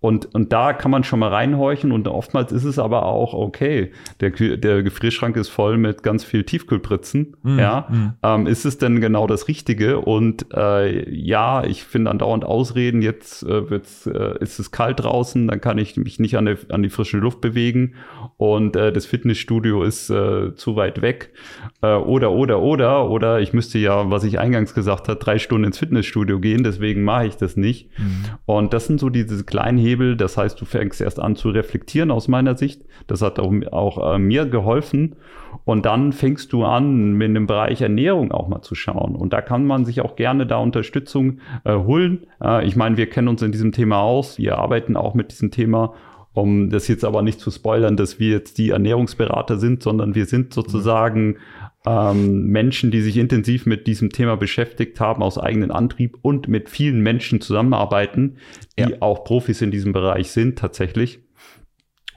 Und, 0.00 0.34
und 0.34 0.52
da 0.52 0.72
kann 0.72 0.90
man 0.90 1.04
schon 1.04 1.18
mal 1.18 1.28
reinhorchen 1.28 1.92
und 1.92 2.08
oftmals 2.08 2.52
ist 2.52 2.64
es 2.64 2.78
aber 2.78 3.04
auch 3.04 3.34
okay. 3.34 3.92
Der, 4.20 4.30
der 4.30 4.82
Gefrierschrank 4.82 5.36
ist 5.36 5.50
voll 5.50 5.76
mit 5.76 6.02
ganz 6.02 6.24
viel 6.24 6.44
Tiefkühlpritzen. 6.44 7.36
Mm, 7.42 7.58
ja, 7.58 7.86
mm. 7.90 8.14
Ähm, 8.22 8.46
ist 8.46 8.64
es 8.64 8.78
denn 8.78 9.02
genau 9.02 9.26
das 9.26 9.46
Richtige? 9.46 10.00
Und 10.00 10.46
äh, 10.54 11.10
ja, 11.10 11.64
ich 11.64 11.84
finde 11.84 12.10
andauernd 12.10 12.46
Ausreden. 12.46 13.02
Jetzt 13.02 13.42
äh, 13.42 13.68
wird's, 13.68 14.06
äh, 14.06 14.38
ist 14.40 14.58
es 14.58 14.70
kalt 14.70 15.00
draußen, 15.00 15.46
dann 15.48 15.60
kann 15.60 15.76
ich 15.76 15.98
mich 15.98 16.18
nicht 16.18 16.38
an, 16.38 16.46
der, 16.46 16.56
an 16.70 16.82
die 16.82 16.88
frische 16.88 17.18
Luft 17.18 17.42
bewegen 17.42 17.94
und 18.38 18.76
äh, 18.76 18.92
das 18.92 19.04
Fitnessstudio 19.04 19.82
ist 19.82 20.08
äh, 20.08 20.54
zu 20.54 20.76
weit 20.76 21.02
weg. 21.02 21.34
Äh, 21.82 21.94
oder 21.94 22.32
oder 22.32 22.60
oder 22.62 23.10
oder 23.10 23.40
ich 23.40 23.52
müsste 23.52 23.78
ja, 23.78 24.10
was 24.10 24.24
ich 24.24 24.38
eingangs 24.38 24.72
gesagt 24.72 25.08
habe, 25.08 25.18
drei 25.18 25.38
Stunden 25.38 25.64
ins 25.64 25.78
Fitnessstudio 25.78 26.40
gehen. 26.40 26.64
Deswegen 26.64 27.02
mache 27.02 27.26
ich 27.26 27.36
das 27.36 27.58
nicht. 27.58 27.90
Mm. 27.98 28.24
Und 28.46 28.72
das 28.72 28.86
sind 28.86 28.98
so 28.98 29.10
diese 29.10 29.44
kleinen 29.44 29.76
Hebel. 29.90 30.16
Das 30.16 30.36
heißt, 30.36 30.60
du 30.60 30.64
fängst 30.64 31.00
erst 31.00 31.20
an 31.20 31.36
zu 31.36 31.50
reflektieren 31.50 32.10
aus 32.10 32.28
meiner 32.28 32.56
Sicht. 32.56 32.82
Das 33.06 33.22
hat 33.22 33.38
auch, 33.38 33.52
auch 33.72 34.14
äh, 34.14 34.18
mir 34.18 34.46
geholfen. 34.46 35.16
Und 35.64 35.84
dann 35.84 36.12
fängst 36.12 36.52
du 36.52 36.64
an, 36.64 37.12
mit 37.12 37.34
dem 37.34 37.46
Bereich 37.46 37.80
Ernährung 37.80 38.32
auch 38.32 38.48
mal 38.48 38.62
zu 38.62 38.74
schauen. 38.74 39.16
Und 39.16 39.32
da 39.32 39.40
kann 39.40 39.66
man 39.66 39.84
sich 39.84 40.00
auch 40.00 40.16
gerne 40.16 40.46
da 40.46 40.58
Unterstützung 40.58 41.38
äh, 41.64 41.74
holen. 41.74 42.26
Äh, 42.42 42.66
ich 42.66 42.76
meine, 42.76 42.96
wir 42.96 43.08
kennen 43.08 43.28
uns 43.28 43.42
in 43.42 43.52
diesem 43.52 43.72
Thema 43.72 44.00
aus. 44.00 44.38
Wir 44.38 44.58
arbeiten 44.58 44.96
auch 44.96 45.14
mit 45.14 45.32
diesem 45.32 45.50
Thema 45.50 45.94
um 46.32 46.70
das 46.70 46.86
jetzt 46.88 47.04
aber 47.04 47.22
nicht 47.22 47.40
zu 47.40 47.50
spoilern, 47.50 47.96
dass 47.96 48.20
wir 48.20 48.30
jetzt 48.30 48.58
die 48.58 48.70
Ernährungsberater 48.70 49.58
sind, 49.58 49.82
sondern 49.82 50.14
wir 50.14 50.26
sind 50.26 50.54
sozusagen 50.54 51.38
ähm, 51.86 52.44
Menschen, 52.46 52.90
die 52.90 53.00
sich 53.00 53.16
intensiv 53.16 53.66
mit 53.66 53.86
diesem 53.86 54.10
Thema 54.10 54.36
beschäftigt 54.36 55.00
haben, 55.00 55.22
aus 55.22 55.38
eigenem 55.38 55.70
Antrieb 55.70 56.18
und 56.22 56.46
mit 56.46 56.68
vielen 56.68 57.00
Menschen 57.00 57.40
zusammenarbeiten, 57.40 58.36
die 58.78 58.82
ja. 58.82 58.96
auch 59.00 59.24
Profis 59.24 59.60
in 59.62 59.70
diesem 59.70 59.92
Bereich 59.92 60.30
sind 60.30 60.58
tatsächlich. 60.58 61.20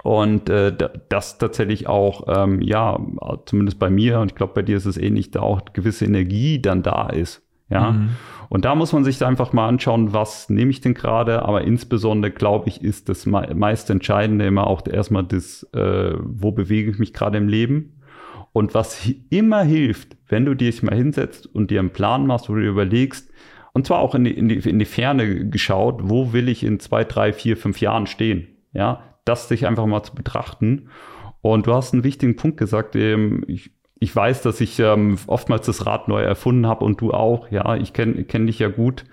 Und 0.04 0.50
äh, 0.50 0.76
das 1.08 1.38
tatsächlich 1.38 1.88
auch, 1.88 2.26
ähm, 2.28 2.62
ja, 2.62 3.00
zumindest 3.46 3.80
bei 3.80 3.90
mir, 3.90 4.20
und 4.20 4.32
ich 4.32 4.36
glaube, 4.36 4.54
bei 4.54 4.62
dir 4.62 4.76
ist 4.76 4.86
es 4.86 4.98
ähnlich, 4.98 5.32
da 5.32 5.40
auch 5.40 5.62
gewisse 5.72 6.04
Energie 6.04 6.62
dann 6.62 6.84
da 6.84 7.08
ist. 7.10 7.42
Ja. 7.70 7.92
Mhm. 7.92 8.10
Und 8.50 8.66
da 8.66 8.76
muss 8.76 8.94
man 8.94 9.04
sich 9.04 9.24
einfach 9.26 9.52
mal 9.52 9.68
anschauen, 9.68 10.14
was 10.14 10.50
nehme 10.50 10.72
ich 10.72 10.82
denn 10.82 10.94
gerade, 10.94 11.44
aber 11.44 11.64
insbesondere, 11.64 12.32
glaube 12.32 12.70
ich, 12.70 12.84
ist 12.84 13.10
das 13.10 13.26
meist 13.26 13.90
Entscheidende 13.90 14.46
immer 14.46 14.68
auch 14.68 14.86
erstmal 14.86 15.24
das, 15.24 15.64
äh, 15.74 16.14
wo 16.20 16.52
bewege 16.52 16.92
ich 16.92 17.00
mich 17.00 17.14
gerade 17.14 17.38
im 17.38 17.48
Leben 17.48 18.02
und 18.52 18.76
was 18.76 19.10
immer 19.30 19.64
hilft, 19.64 20.16
wenn 20.28 20.46
du 20.46 20.54
dich 20.54 20.84
mal 20.84 20.96
hinsetzt 20.96 21.48
und 21.48 21.72
dir 21.72 21.80
einen 21.80 21.90
Plan 21.90 22.28
machst, 22.28 22.48
wo 22.48 22.54
du 22.54 22.62
dir 22.62 22.70
überlegst, 22.70 23.32
und 23.74 23.88
zwar 23.88 24.00
auch 24.00 24.14
in 24.14 24.24
die, 24.24 24.32
in 24.32 24.50
die, 24.50 24.58
in 24.70 24.78
die 24.78 24.86
Ferne 24.86 25.50
geschaut, 25.50 26.02
wo 26.04 26.32
will 26.32 26.48
ich 26.48 26.64
in 26.64 26.80
zwei, 26.80 27.04
drei, 27.04 27.34
vier, 27.34 27.58
fünf 27.58 27.82
Jahren 27.82 28.06
stehen? 28.06 28.48
Ja, 28.72 29.02
das 29.26 29.48
sich 29.48 29.66
einfach 29.66 29.88
mal 29.88 30.04
zu 30.04 30.14
betrachten. 30.14 30.90
Und 31.42 31.66
du 31.66 31.74
hast 31.74 31.94
einen 31.94 32.04
wichtigen 32.04 32.36
Punkt 32.36 32.58
gesagt, 32.58 32.96
ähm, 32.96 33.44
ich, 33.48 33.72
ich 34.04 34.14
weiß, 34.14 34.42
dass 34.42 34.60
ich 34.60 34.80
ähm, 34.80 35.18
oftmals 35.28 35.66
das 35.66 35.86
Rad 35.86 36.10
neu 36.10 36.22
erfunden 36.22 36.68
habe 36.68 36.84
und 36.84 37.00
du 37.00 37.12
auch. 37.12 37.50
Ja, 37.52 37.78
ich 37.78 37.94
kenne 37.94 38.26
kenn 38.26 38.48
dich 38.48 38.60
ja 38.60 38.68
gut. 38.68 39.06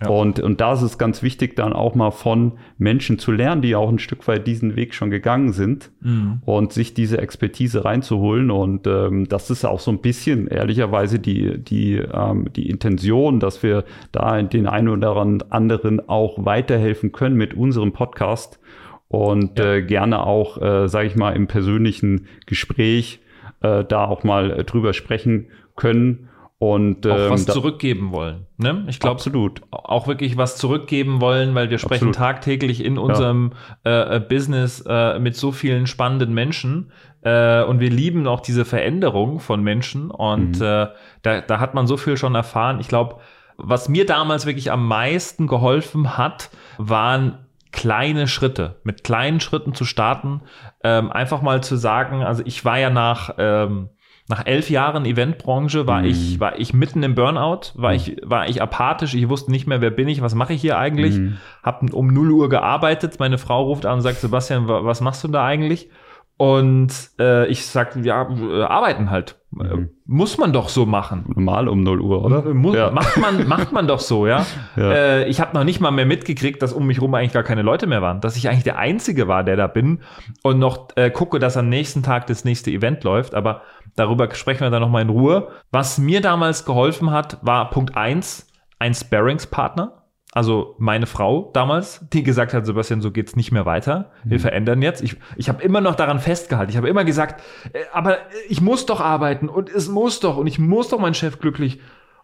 Ja. 0.00 0.08
Und, 0.08 0.38
und 0.38 0.60
da 0.60 0.74
ist 0.74 0.82
es 0.82 0.98
ganz 0.98 1.22
wichtig, 1.22 1.56
dann 1.56 1.72
auch 1.72 1.94
mal 1.96 2.12
von 2.12 2.52
Menschen 2.78 3.18
zu 3.18 3.32
lernen, 3.32 3.62
die 3.62 3.74
auch 3.74 3.88
ein 3.88 3.98
Stück 3.98 4.28
weit 4.28 4.46
diesen 4.46 4.76
Weg 4.76 4.94
schon 4.94 5.10
gegangen 5.10 5.52
sind 5.52 5.90
mhm. 6.00 6.42
und 6.44 6.72
sich 6.72 6.94
diese 6.94 7.18
Expertise 7.18 7.84
reinzuholen. 7.84 8.52
Und 8.52 8.86
ähm, 8.86 9.26
das 9.26 9.50
ist 9.50 9.64
auch 9.64 9.80
so 9.80 9.90
ein 9.90 10.00
bisschen 10.00 10.46
ehrlicherweise 10.46 11.18
die, 11.18 11.58
die, 11.58 11.94
ähm, 11.96 12.46
die 12.54 12.68
Intention, 12.68 13.40
dass 13.40 13.64
wir 13.64 13.84
da 14.12 14.40
den 14.42 14.68
einen 14.68 14.88
oder 14.88 15.16
anderen 15.16 16.08
auch 16.08 16.44
weiterhelfen 16.44 17.10
können 17.10 17.36
mit 17.36 17.54
unserem 17.54 17.92
Podcast 17.92 18.60
und 19.08 19.58
ja. 19.58 19.74
äh, 19.74 19.82
gerne 19.82 20.24
auch, 20.24 20.60
äh, 20.60 20.88
sage 20.88 21.08
ich 21.08 21.16
mal, 21.16 21.34
im 21.34 21.48
persönlichen 21.48 22.26
Gespräch 22.44 23.20
äh, 23.60 23.84
da 23.84 24.04
auch 24.04 24.24
mal 24.24 24.50
äh, 24.50 24.64
drüber 24.64 24.92
sprechen 24.92 25.48
können 25.76 26.28
und 26.58 27.04
ähm, 27.04 27.12
auch 27.12 27.30
was 27.30 27.44
zurückgeben 27.44 28.12
wollen. 28.12 28.46
Ne? 28.56 28.84
Ich 28.88 28.98
glaube, 28.98 29.16
absolut 29.16 29.60
auch 29.70 30.06
wirklich 30.06 30.38
was 30.38 30.56
zurückgeben 30.56 31.20
wollen, 31.20 31.54
weil 31.54 31.68
wir 31.68 31.78
sprechen 31.78 32.08
absolut. 32.08 32.14
tagtäglich 32.14 32.82
in 32.82 32.96
unserem 32.96 33.52
ja. 33.84 34.14
äh, 34.14 34.20
Business 34.20 34.82
äh, 34.88 35.18
mit 35.18 35.36
so 35.36 35.52
vielen 35.52 35.86
spannenden 35.86 36.32
Menschen 36.32 36.92
äh, 37.22 37.62
und 37.62 37.80
wir 37.80 37.90
lieben 37.90 38.26
auch 38.26 38.40
diese 38.40 38.64
Veränderung 38.64 39.38
von 39.38 39.62
Menschen 39.62 40.10
und 40.10 40.60
mhm. 40.60 40.64
äh, 40.64 40.86
da, 41.22 41.40
da 41.46 41.60
hat 41.60 41.74
man 41.74 41.86
so 41.86 41.98
viel 41.98 42.16
schon 42.16 42.34
erfahren. 42.34 42.80
Ich 42.80 42.88
glaube, 42.88 43.16
was 43.58 43.88
mir 43.88 44.06
damals 44.06 44.46
wirklich 44.46 44.70
am 44.70 44.86
meisten 44.86 45.46
geholfen 45.46 46.16
hat, 46.16 46.50
waren 46.78 47.45
kleine 47.76 48.26
Schritte, 48.26 48.80
mit 48.84 49.04
kleinen 49.04 49.38
Schritten 49.38 49.74
zu 49.74 49.84
starten, 49.84 50.40
ähm, 50.82 51.12
einfach 51.12 51.42
mal 51.42 51.62
zu 51.62 51.76
sagen, 51.76 52.22
also 52.22 52.42
ich 52.46 52.64
war 52.64 52.78
ja 52.78 52.88
nach 52.88 53.34
ähm, 53.36 53.90
nach 54.28 54.44
elf 54.44 54.70
Jahren 54.70 55.04
Eventbranche 55.04 55.86
war 55.86 56.00
mhm. 56.00 56.06
ich, 56.06 56.40
war 56.40 56.58
ich 56.58 56.74
mitten 56.74 57.02
im 57.04 57.14
Burnout, 57.14 57.72
war 57.74 57.90
mhm. 57.90 57.96
ich, 57.96 58.16
war 58.24 58.48
ich 58.48 58.60
apathisch, 58.60 59.14
ich 59.14 59.28
wusste 59.28 59.52
nicht 59.52 59.68
mehr, 59.68 59.80
wer 59.80 59.90
bin 59.90 60.08
ich, 60.08 60.20
was 60.20 60.34
mache 60.34 60.54
ich 60.54 60.60
hier 60.60 60.78
eigentlich, 60.78 61.16
mhm. 61.16 61.36
hab 61.62 61.82
um 61.92 62.08
0 62.08 62.32
Uhr 62.32 62.48
gearbeitet, 62.48 63.20
meine 63.20 63.38
Frau 63.38 63.64
ruft 63.64 63.86
an 63.86 63.94
und 63.94 64.00
sagt, 64.00 64.18
Sebastian, 64.18 64.66
was 64.66 65.00
machst 65.00 65.22
du 65.22 65.28
da 65.28 65.44
eigentlich? 65.44 65.90
Und 66.38 66.92
äh, 67.20 67.46
ich 67.46 67.66
sag, 67.66 67.96
ja, 68.04 68.28
äh, 68.28 68.62
arbeiten 68.62 69.10
halt. 69.10 69.38
Mhm. 69.56 69.90
Muss 70.04 70.38
man 70.38 70.52
doch 70.52 70.68
so 70.68 70.86
machen. 70.86 71.24
Normal 71.34 71.68
um 71.68 71.82
0 71.82 72.00
Uhr, 72.00 72.24
oder? 72.24 72.54
Muss, 72.54 72.76
ja. 72.76 72.90
macht, 72.90 73.16
man, 73.16 73.48
macht 73.48 73.72
man 73.72 73.88
doch 73.88 74.00
so, 74.00 74.26
ja. 74.26 74.46
ja. 74.76 74.92
Äh, 74.92 75.28
ich 75.28 75.40
habe 75.40 75.56
noch 75.56 75.64
nicht 75.64 75.80
mal 75.80 75.90
mehr 75.90 76.06
mitgekriegt, 76.06 76.62
dass 76.62 76.72
um 76.72 76.86
mich 76.86 77.00
rum 77.00 77.14
eigentlich 77.14 77.32
gar 77.32 77.42
keine 77.42 77.62
Leute 77.62 77.86
mehr 77.86 78.02
waren. 78.02 78.20
Dass 78.20 78.36
ich 78.36 78.48
eigentlich 78.48 78.64
der 78.64 78.78
Einzige 78.78 79.28
war, 79.28 79.44
der 79.44 79.56
da 79.56 79.66
bin 79.66 80.00
und 80.42 80.58
noch 80.58 80.88
äh, 80.96 81.10
gucke, 81.10 81.38
dass 81.38 81.56
am 81.56 81.68
nächsten 81.68 82.02
Tag 82.02 82.26
das 82.26 82.44
nächste 82.44 82.70
Event 82.70 83.02
läuft. 83.04 83.34
Aber 83.34 83.62
darüber 83.96 84.32
sprechen 84.34 84.60
wir 84.60 84.70
dann 84.70 84.82
nochmal 84.82 85.02
in 85.02 85.10
Ruhe. 85.10 85.48
Was 85.72 85.98
mir 85.98 86.20
damals 86.20 86.64
geholfen 86.64 87.10
hat, 87.10 87.38
war 87.42 87.70
Punkt 87.70 87.96
eins 87.96 88.46
ein 88.78 88.94
Sparringspartner 88.94 90.05
also 90.36 90.76
meine 90.78 91.06
Frau 91.06 91.50
damals, 91.54 92.04
die 92.12 92.22
gesagt 92.22 92.52
hat, 92.52 92.66
Sebastian, 92.66 93.00
so 93.00 93.10
geht's 93.10 93.36
nicht 93.36 93.52
mehr 93.52 93.64
weiter. 93.64 94.12
Wir 94.22 94.36
mhm. 94.36 94.42
verändern 94.42 94.82
jetzt. 94.82 95.00
Ich, 95.02 95.16
ich 95.36 95.48
habe 95.48 95.62
immer 95.62 95.80
noch 95.80 95.94
daran 95.94 96.20
festgehalten. 96.20 96.70
Ich 96.70 96.76
habe 96.76 96.90
immer 96.90 97.06
gesagt, 97.06 97.42
äh, 97.72 97.84
aber 97.94 98.18
ich 98.46 98.60
muss 98.60 98.84
doch 98.84 99.00
arbeiten 99.00 99.48
und 99.48 99.70
es 99.70 99.88
muss 99.88 100.20
doch 100.20 100.36
und 100.36 100.46
ich 100.46 100.58
muss 100.58 100.90
doch 100.90 100.98
meinen 100.98 101.14
Chef 101.14 101.38
glücklich. 101.38 101.80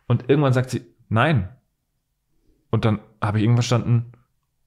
Und 0.08 0.28
irgendwann 0.28 0.52
sagt 0.52 0.68
sie, 0.68 0.82
nein. 1.08 1.48
Und 2.70 2.84
dann 2.84 3.00
habe 3.22 3.38
ich 3.38 3.44
irgendwann 3.44 3.62
verstanden, 3.62 4.12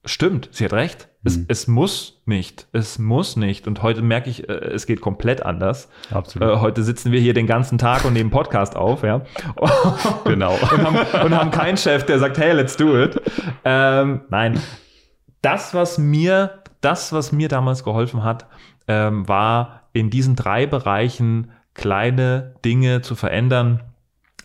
Stimmt, 0.06 0.50
sie 0.52 0.66
hat 0.66 0.74
recht. 0.74 1.10
Es, 1.26 1.38
mhm. 1.38 1.46
es 1.48 1.68
muss 1.68 2.22
nicht. 2.26 2.68
Es 2.72 3.00
muss 3.00 3.36
nicht. 3.36 3.68
Und 3.68 3.82
heute 3.82 4.04
merke 4.04 4.30
ich, 4.30 4.48
äh, 4.48 4.54
es 4.54 4.86
geht 4.86 5.02
komplett 5.02 5.44
anders. 5.44 5.90
Absolut. 6.12 6.48
Äh, 6.48 6.60
heute 6.62 6.84
sitzen 6.84 7.12
wir 7.12 7.20
hier 7.20 7.34
den 7.34 7.48
ganzen 7.48 7.78
Tag 7.78 8.06
und 8.06 8.14
nehmen 8.14 8.30
Podcast 8.30 8.76
auf, 8.76 9.04
ja. 9.04 9.22
genau. 10.26 10.54
und, 10.54 10.84
haben, 10.84 11.26
und 11.26 11.36
haben 11.36 11.52
keinen 11.52 11.78
Chef, 11.78 12.06
der 12.06 12.20
sagt, 12.20 12.38
hey, 12.38 12.54
let's 12.54 12.78
do 12.78 13.02
it. 13.02 13.20
Ähm, 13.64 14.22
nein. 14.30 14.60
Das, 15.42 15.74
was 15.74 15.98
mir, 15.98 16.64
das, 16.82 17.12
was 17.12 17.32
mir 17.32 17.50
damals 17.50 17.84
geholfen 17.84 18.24
hat, 18.24 18.46
ähm, 18.88 19.28
war 19.28 19.82
in 19.94 20.12
diesen 20.12 20.36
drei 20.36 20.68
Bereichen 20.68 21.52
kleine 21.74 22.56
Dinge 22.64 23.02
zu 23.02 23.16
verändern. 23.16 23.82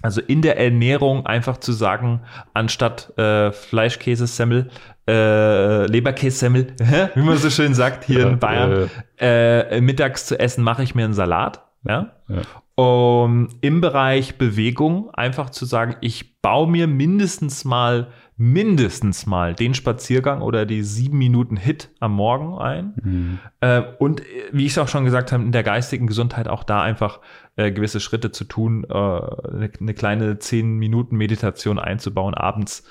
Also 0.02 0.20
in 0.20 0.42
der 0.42 0.58
Ernährung 0.58 1.26
einfach 1.26 1.58
zu 1.58 1.72
sagen, 1.72 2.22
anstatt 2.54 3.16
äh, 3.18 3.52
Fleischkäsesemmel, 3.52 4.70
äh, 5.06 5.86
Leberkässemmel, 5.86 6.74
wie 7.14 7.22
man 7.22 7.36
so 7.36 7.50
schön 7.50 7.74
sagt 7.74 8.04
hier 8.04 8.20
ja, 8.20 8.28
in 8.28 8.38
Bayern, 8.38 8.90
äh, 9.20 9.76
äh, 9.76 9.80
mittags 9.80 10.26
zu 10.26 10.38
essen 10.38 10.64
mache 10.64 10.82
ich 10.82 10.94
mir 10.94 11.04
einen 11.04 11.14
Salat. 11.14 11.64
Ja? 11.86 12.12
ja. 12.28 12.42
Um, 12.82 13.48
Im 13.60 13.80
Bereich 13.82 14.38
Bewegung 14.38 15.10
einfach 15.12 15.50
zu 15.50 15.66
sagen, 15.66 15.96
ich 16.00 16.40
baue 16.40 16.66
mir 16.66 16.86
mindestens 16.86 17.64
mal, 17.64 18.08
mindestens 18.40 19.26
mal 19.26 19.55
den 19.55 19.74
Spaziergang 19.74 20.40
oder 20.40 20.64
die 20.64 20.83
sieben 20.83 21.18
Minuten 21.18 21.59
Hit 21.59 21.90
am 22.00 22.12
Morgen 22.14 22.59
ein. 22.59 22.94
Mhm. 23.03 23.38
Äh, 23.61 23.83
und 23.98 24.22
wie 24.50 24.64
ich 24.64 24.72
es 24.72 24.79
auch 24.79 24.88
schon 24.88 25.05
gesagt 25.05 25.31
habe, 25.31 25.42
in 25.42 25.53
der 25.53 25.62
geistigen 25.62 26.07
Gesundheit 26.07 26.48
auch 26.48 26.64
da 26.64 26.81
einfach 26.81 27.20
äh, 27.57 27.70
gewisse 27.70 28.00
Schritte 28.00 28.33
zu 28.33 28.44
tun, 28.44 28.87
äh, 28.88 28.94
eine, 28.94 29.70
eine 29.79 29.92
kleine 29.92 30.38
zehn 30.38 30.79
Minuten 30.79 31.16
Meditation 31.16 31.79
einzubauen 31.79 32.35
abends 32.35 32.88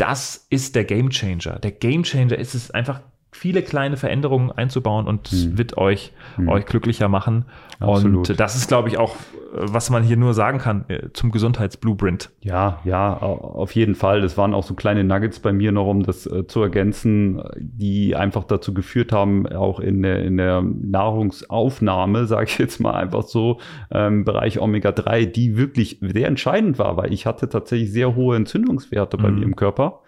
das 0.00 0.46
ist 0.48 0.76
der 0.76 0.84
Game 0.84 1.10
Changer. 1.10 1.58
Der 1.58 1.72
Game 1.72 2.04
Changer 2.04 2.38
ist 2.38 2.54
es 2.54 2.70
einfach 2.70 3.02
viele 3.32 3.62
kleine 3.62 3.96
Veränderungen 3.96 4.50
einzubauen 4.50 5.06
und 5.06 5.28
hm. 5.28 5.56
wird 5.56 5.76
euch, 5.76 6.12
hm. 6.36 6.48
euch 6.48 6.66
glücklicher 6.66 7.08
machen. 7.08 7.44
Absolut. 7.78 8.28
Und 8.28 8.40
das 8.40 8.56
ist, 8.56 8.68
glaube 8.68 8.88
ich, 8.88 8.98
auch, 8.98 9.16
was 9.52 9.88
man 9.88 10.02
hier 10.02 10.16
nur 10.16 10.34
sagen 10.34 10.58
kann 10.58 10.84
äh, 10.88 11.08
zum 11.12 11.30
Gesundheitsblueprint. 11.30 12.30
Ja, 12.40 12.80
ja, 12.84 13.16
auf 13.16 13.72
jeden 13.74 13.94
Fall. 13.94 14.20
Das 14.20 14.36
waren 14.36 14.52
auch 14.52 14.64
so 14.64 14.74
kleine 14.74 15.04
Nuggets 15.04 15.38
bei 15.38 15.52
mir 15.52 15.72
noch, 15.72 15.86
um 15.86 16.02
das 16.02 16.26
äh, 16.26 16.46
zu 16.46 16.60
ergänzen, 16.60 17.40
die 17.56 18.16
einfach 18.16 18.44
dazu 18.44 18.74
geführt 18.74 19.12
haben, 19.12 19.46
auch 19.46 19.80
in 19.80 20.02
der, 20.02 20.22
in 20.24 20.36
der 20.36 20.62
Nahrungsaufnahme, 20.62 22.26
sage 22.26 22.46
ich 22.46 22.58
jetzt 22.58 22.80
mal 22.80 22.94
einfach 22.94 23.22
so, 23.22 23.58
im 23.90 23.96
ähm, 23.96 24.24
Bereich 24.24 24.60
Omega-3, 24.60 25.26
die 25.26 25.56
wirklich 25.56 25.98
sehr 26.00 26.26
entscheidend 26.26 26.78
war, 26.78 26.96
weil 26.96 27.12
ich 27.12 27.26
hatte 27.26 27.48
tatsächlich 27.48 27.92
sehr 27.92 28.16
hohe 28.16 28.36
Entzündungswerte 28.36 29.16
bei 29.16 29.30
mhm. 29.30 29.38
mir 29.38 29.44
im 29.44 29.56
Körper. 29.56 30.00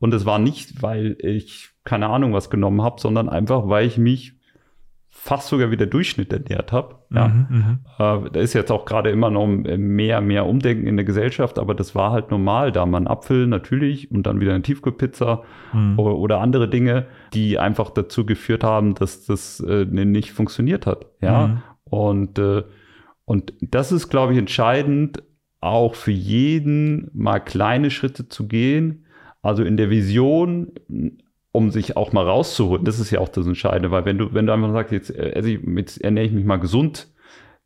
Und 0.00 0.12
es 0.12 0.26
war 0.26 0.38
nicht, 0.38 0.82
weil 0.82 1.16
ich 1.20 1.73
keine 1.84 2.08
Ahnung 2.08 2.32
was 2.32 2.50
genommen 2.50 2.82
habe, 2.82 3.00
sondern 3.00 3.28
einfach, 3.28 3.68
weil 3.68 3.86
ich 3.86 3.98
mich 3.98 4.34
fast 5.16 5.48
sogar 5.48 5.70
wie 5.70 5.76
der 5.76 5.86
Durchschnitt 5.86 6.32
ernährt 6.32 6.72
habe. 6.72 6.96
Ja. 7.10 7.28
Mhm, 7.28 7.46
mhm, 7.48 7.78
äh, 7.98 8.30
da 8.30 8.40
ist 8.40 8.52
jetzt 8.52 8.72
auch 8.72 8.84
gerade 8.84 9.10
immer 9.10 9.30
noch 9.30 9.46
mehr, 9.46 10.20
mehr 10.20 10.44
Umdenken 10.44 10.86
in 10.86 10.96
der 10.96 11.04
Gesellschaft, 11.04 11.58
aber 11.58 11.74
das 11.74 11.94
war 11.94 12.10
halt 12.10 12.30
normal, 12.30 12.72
da 12.72 12.84
man 12.84 13.06
Apfel 13.06 13.46
natürlich 13.46 14.10
und 14.10 14.26
dann 14.26 14.40
wieder 14.40 14.52
eine 14.52 14.62
Tiefkühlpizza 14.62 15.42
mhm. 15.72 15.98
oder, 15.98 16.16
oder, 16.16 16.40
andere 16.40 16.68
Dinge, 16.68 17.06
die 17.32 17.58
einfach 17.58 17.90
dazu 17.90 18.26
geführt 18.26 18.64
haben, 18.64 18.94
dass 18.96 19.24
das 19.24 19.60
äh, 19.60 19.84
nicht 19.86 20.32
funktioniert 20.32 20.84
hat. 20.84 21.06
Ja. 21.22 21.46
Mhm. 21.46 21.62
Und, 21.84 22.38
äh, 22.38 22.64
und 23.24 23.54
das 23.60 23.92
ist, 23.92 24.08
glaube 24.08 24.32
ich, 24.32 24.38
entscheidend, 24.38 25.22
auch 25.60 25.94
für 25.94 26.12
jeden 26.12 27.10
mal 27.14 27.38
kleine 27.38 27.90
Schritte 27.90 28.28
zu 28.28 28.46
gehen. 28.46 29.06
Also 29.40 29.62
in 29.62 29.76
der 29.76 29.90
Vision 29.90 30.72
um 31.54 31.70
sich 31.70 31.96
auch 31.96 32.12
mal 32.12 32.24
rauszuholen. 32.26 32.84
Das 32.84 32.98
ist 32.98 33.12
ja 33.12 33.20
auch 33.20 33.28
das 33.28 33.46
Entscheidende, 33.46 33.92
weil 33.92 34.04
wenn 34.04 34.18
du, 34.18 34.34
wenn 34.34 34.44
du 34.44 34.52
einfach 34.52 34.72
sagst, 34.72 34.92
jetzt, 34.92 35.16
also 35.16 35.48
jetzt 35.48 35.98
ernähre 36.02 36.26
ich 36.26 36.32
mich 36.32 36.44
mal 36.44 36.56
gesund, 36.56 37.14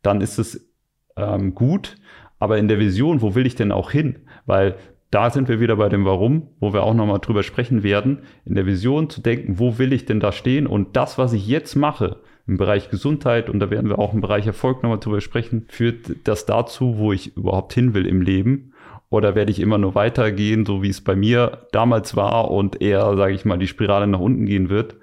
dann 0.03 0.21
ist 0.21 0.37
es 0.37 0.69
ähm, 1.17 1.55
gut. 1.55 1.95
Aber 2.37 2.59
in 2.59 2.67
der 2.67 2.77
Vision, 2.77 3.23
wo 3.23 3.33
will 3.33 3.47
ich 3.47 3.55
denn 3.55 3.71
auch 3.71 3.89
hin? 3.89 4.19
Weil 4.45 4.75
da 5.09 5.31
sind 5.31 5.49
wir 5.49 5.59
wieder 5.59 5.75
bei 5.75 5.89
dem 5.89 6.05
Warum, 6.05 6.49
wo 6.59 6.71
wir 6.71 6.83
auch 6.83 6.93
nochmal 6.93 7.17
drüber 7.17 7.41
sprechen 7.41 7.81
werden. 7.81 8.19
In 8.45 8.53
der 8.53 8.67
Vision 8.67 9.09
zu 9.09 9.21
denken, 9.21 9.57
wo 9.57 9.79
will 9.79 9.91
ich 9.91 10.05
denn 10.05 10.19
da 10.19 10.31
stehen? 10.31 10.67
Und 10.67 10.95
das, 10.95 11.17
was 11.17 11.33
ich 11.33 11.47
jetzt 11.47 11.75
mache 11.75 12.17
im 12.45 12.57
Bereich 12.57 12.91
Gesundheit, 12.91 13.49
und 13.49 13.59
da 13.59 13.71
werden 13.71 13.89
wir 13.89 13.97
auch 13.97 14.13
im 14.13 14.21
Bereich 14.21 14.45
Erfolg 14.45 14.83
nochmal 14.83 14.99
drüber 14.99 15.19
sprechen, 15.19 15.65
führt 15.67 16.27
das 16.27 16.45
dazu, 16.45 16.99
wo 16.99 17.11
ich 17.11 17.35
überhaupt 17.35 17.73
hin 17.73 17.95
will 17.95 18.05
im 18.05 18.21
Leben. 18.21 18.73
Oder 19.11 19.33
werde 19.33 19.51
ich 19.51 19.59
immer 19.59 19.79
nur 19.79 19.95
weitergehen, 19.95 20.65
so 20.65 20.83
wie 20.83 20.89
es 20.89 21.01
bei 21.01 21.15
mir 21.15 21.67
damals 21.71 22.15
war 22.15 22.51
und 22.51 22.81
eher, 22.81 23.17
sage 23.17 23.33
ich 23.33 23.43
mal, 23.43 23.57
die 23.57 23.67
Spirale 23.67 24.05
nach 24.05 24.19
unten 24.19 24.45
gehen 24.45 24.69
wird? 24.69 24.97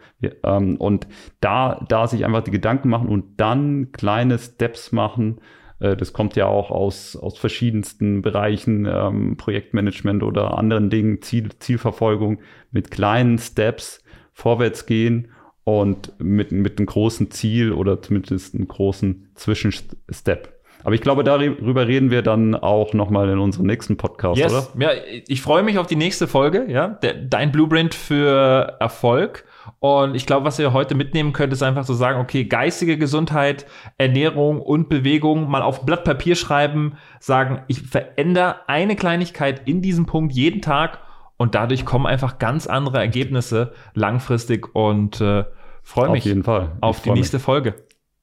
Ähm, 0.45 0.77
und 0.77 1.09
da, 1.40 1.85
da 1.88 2.07
sich 2.07 2.25
einfach 2.25 2.42
die 2.42 2.53
Gedanken 2.53 2.88
machen 2.88 3.09
und 3.09 3.40
dann 3.40 3.90
kleine 3.92 4.38
Steps 4.38 4.92
machen. 4.92 5.40
Äh, 5.81 5.97
das 5.97 6.12
kommt 6.12 6.37
ja 6.37 6.47
auch 6.47 6.71
aus, 6.71 7.16
aus 7.16 7.37
verschiedensten 7.37 8.23
Bereichen, 8.23 8.87
ähm, 8.88 9.37
Projektmanagement 9.37 10.23
oder 10.23 10.57
anderen 10.57 10.88
Dingen, 10.88 11.21
Ziel, 11.23 11.51
Zielverfolgung, 11.59 12.38
mit 12.71 12.90
kleinen 12.90 13.38
Steps 13.38 14.05
vorwärts 14.33 14.87
gehen 14.87 15.33
und 15.64 16.12
mit, 16.19 16.53
mit 16.53 16.79
einem 16.79 16.87
großen 16.87 17.31
Ziel 17.33 17.73
oder 17.73 18.01
zumindest 18.01 18.55
einem 18.55 18.69
großen 18.69 19.31
Zwischenstep. 19.35 20.56
Aber 20.85 20.95
ich 20.95 21.01
glaube, 21.01 21.25
darüber 21.25 21.87
reden 21.87 22.11
wir 22.11 22.23
dann 22.23 22.55
auch 22.55 22.93
nochmal 22.95 23.29
in 23.29 23.39
unserem 23.39 23.67
nächsten 23.67 23.97
Podcast, 23.97 24.39
yes. 24.39 24.53
oder? 24.53 24.67
Ja, 24.79 24.91
ich 25.27 25.43
freue 25.43 25.62
mich 25.62 25.79
auf 25.79 25.87
die 25.87 25.97
nächste 25.97 26.29
Folge, 26.29 26.67
ja. 26.69 26.89
Der, 26.89 27.15
dein 27.15 27.53
Blueprint 27.53 27.95
für 27.95 28.77
Erfolg. 28.79 29.45
Und 29.81 30.15
ich 30.15 30.27
glaube, 30.27 30.47
was 30.47 30.59
ihr 30.59 30.73
heute 30.73 30.95
mitnehmen 30.95 31.33
könnt, 31.33 31.53
ist 31.53 31.62
einfach 31.62 31.85
zu 31.85 31.93
so 31.93 31.99
sagen, 31.99 32.21
okay, 32.21 32.45
geistige 32.45 32.99
Gesundheit, 32.99 33.67
Ernährung 33.99 34.61
und 34.61 34.89
Bewegung 34.89 35.51
mal 35.51 35.62
auf 35.62 35.85
Blatt 35.85 36.05
Papier 36.05 36.37
schreiben, 36.37 36.97
sagen, 37.21 37.62
ich 37.69 37.83
verändere 37.83 38.69
eine 38.69 38.97
Kleinigkeit 38.97 39.62
in 39.67 39.83
diesem 39.83 40.07
Punkt 40.07 40.33
jeden 40.33 40.62
Tag 40.62 41.01
und 41.37 41.55
dadurch 41.55 41.85
kommen 41.85 42.07
einfach 42.07 42.39
ganz 42.39 42.67
andere 42.67 42.99
Ergebnisse 42.99 43.73
langfristig 43.95 44.75
und 44.75 45.21
äh, 45.21 45.45
freue 45.83 46.11
mich 46.11 46.23
auf, 46.23 46.27
jeden 46.27 46.45
Fall. 46.45 46.73
auf 46.81 47.03
die 47.03 47.11
nächste 47.11 47.37
mich. 47.37 47.45
Folge. 47.45 47.75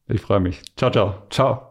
Ich 0.07 0.21
freue 0.21 0.39
mich. 0.39 0.61
Ciao, 0.75 0.91
ciao. 0.91 1.15
Ciao. 1.29 1.69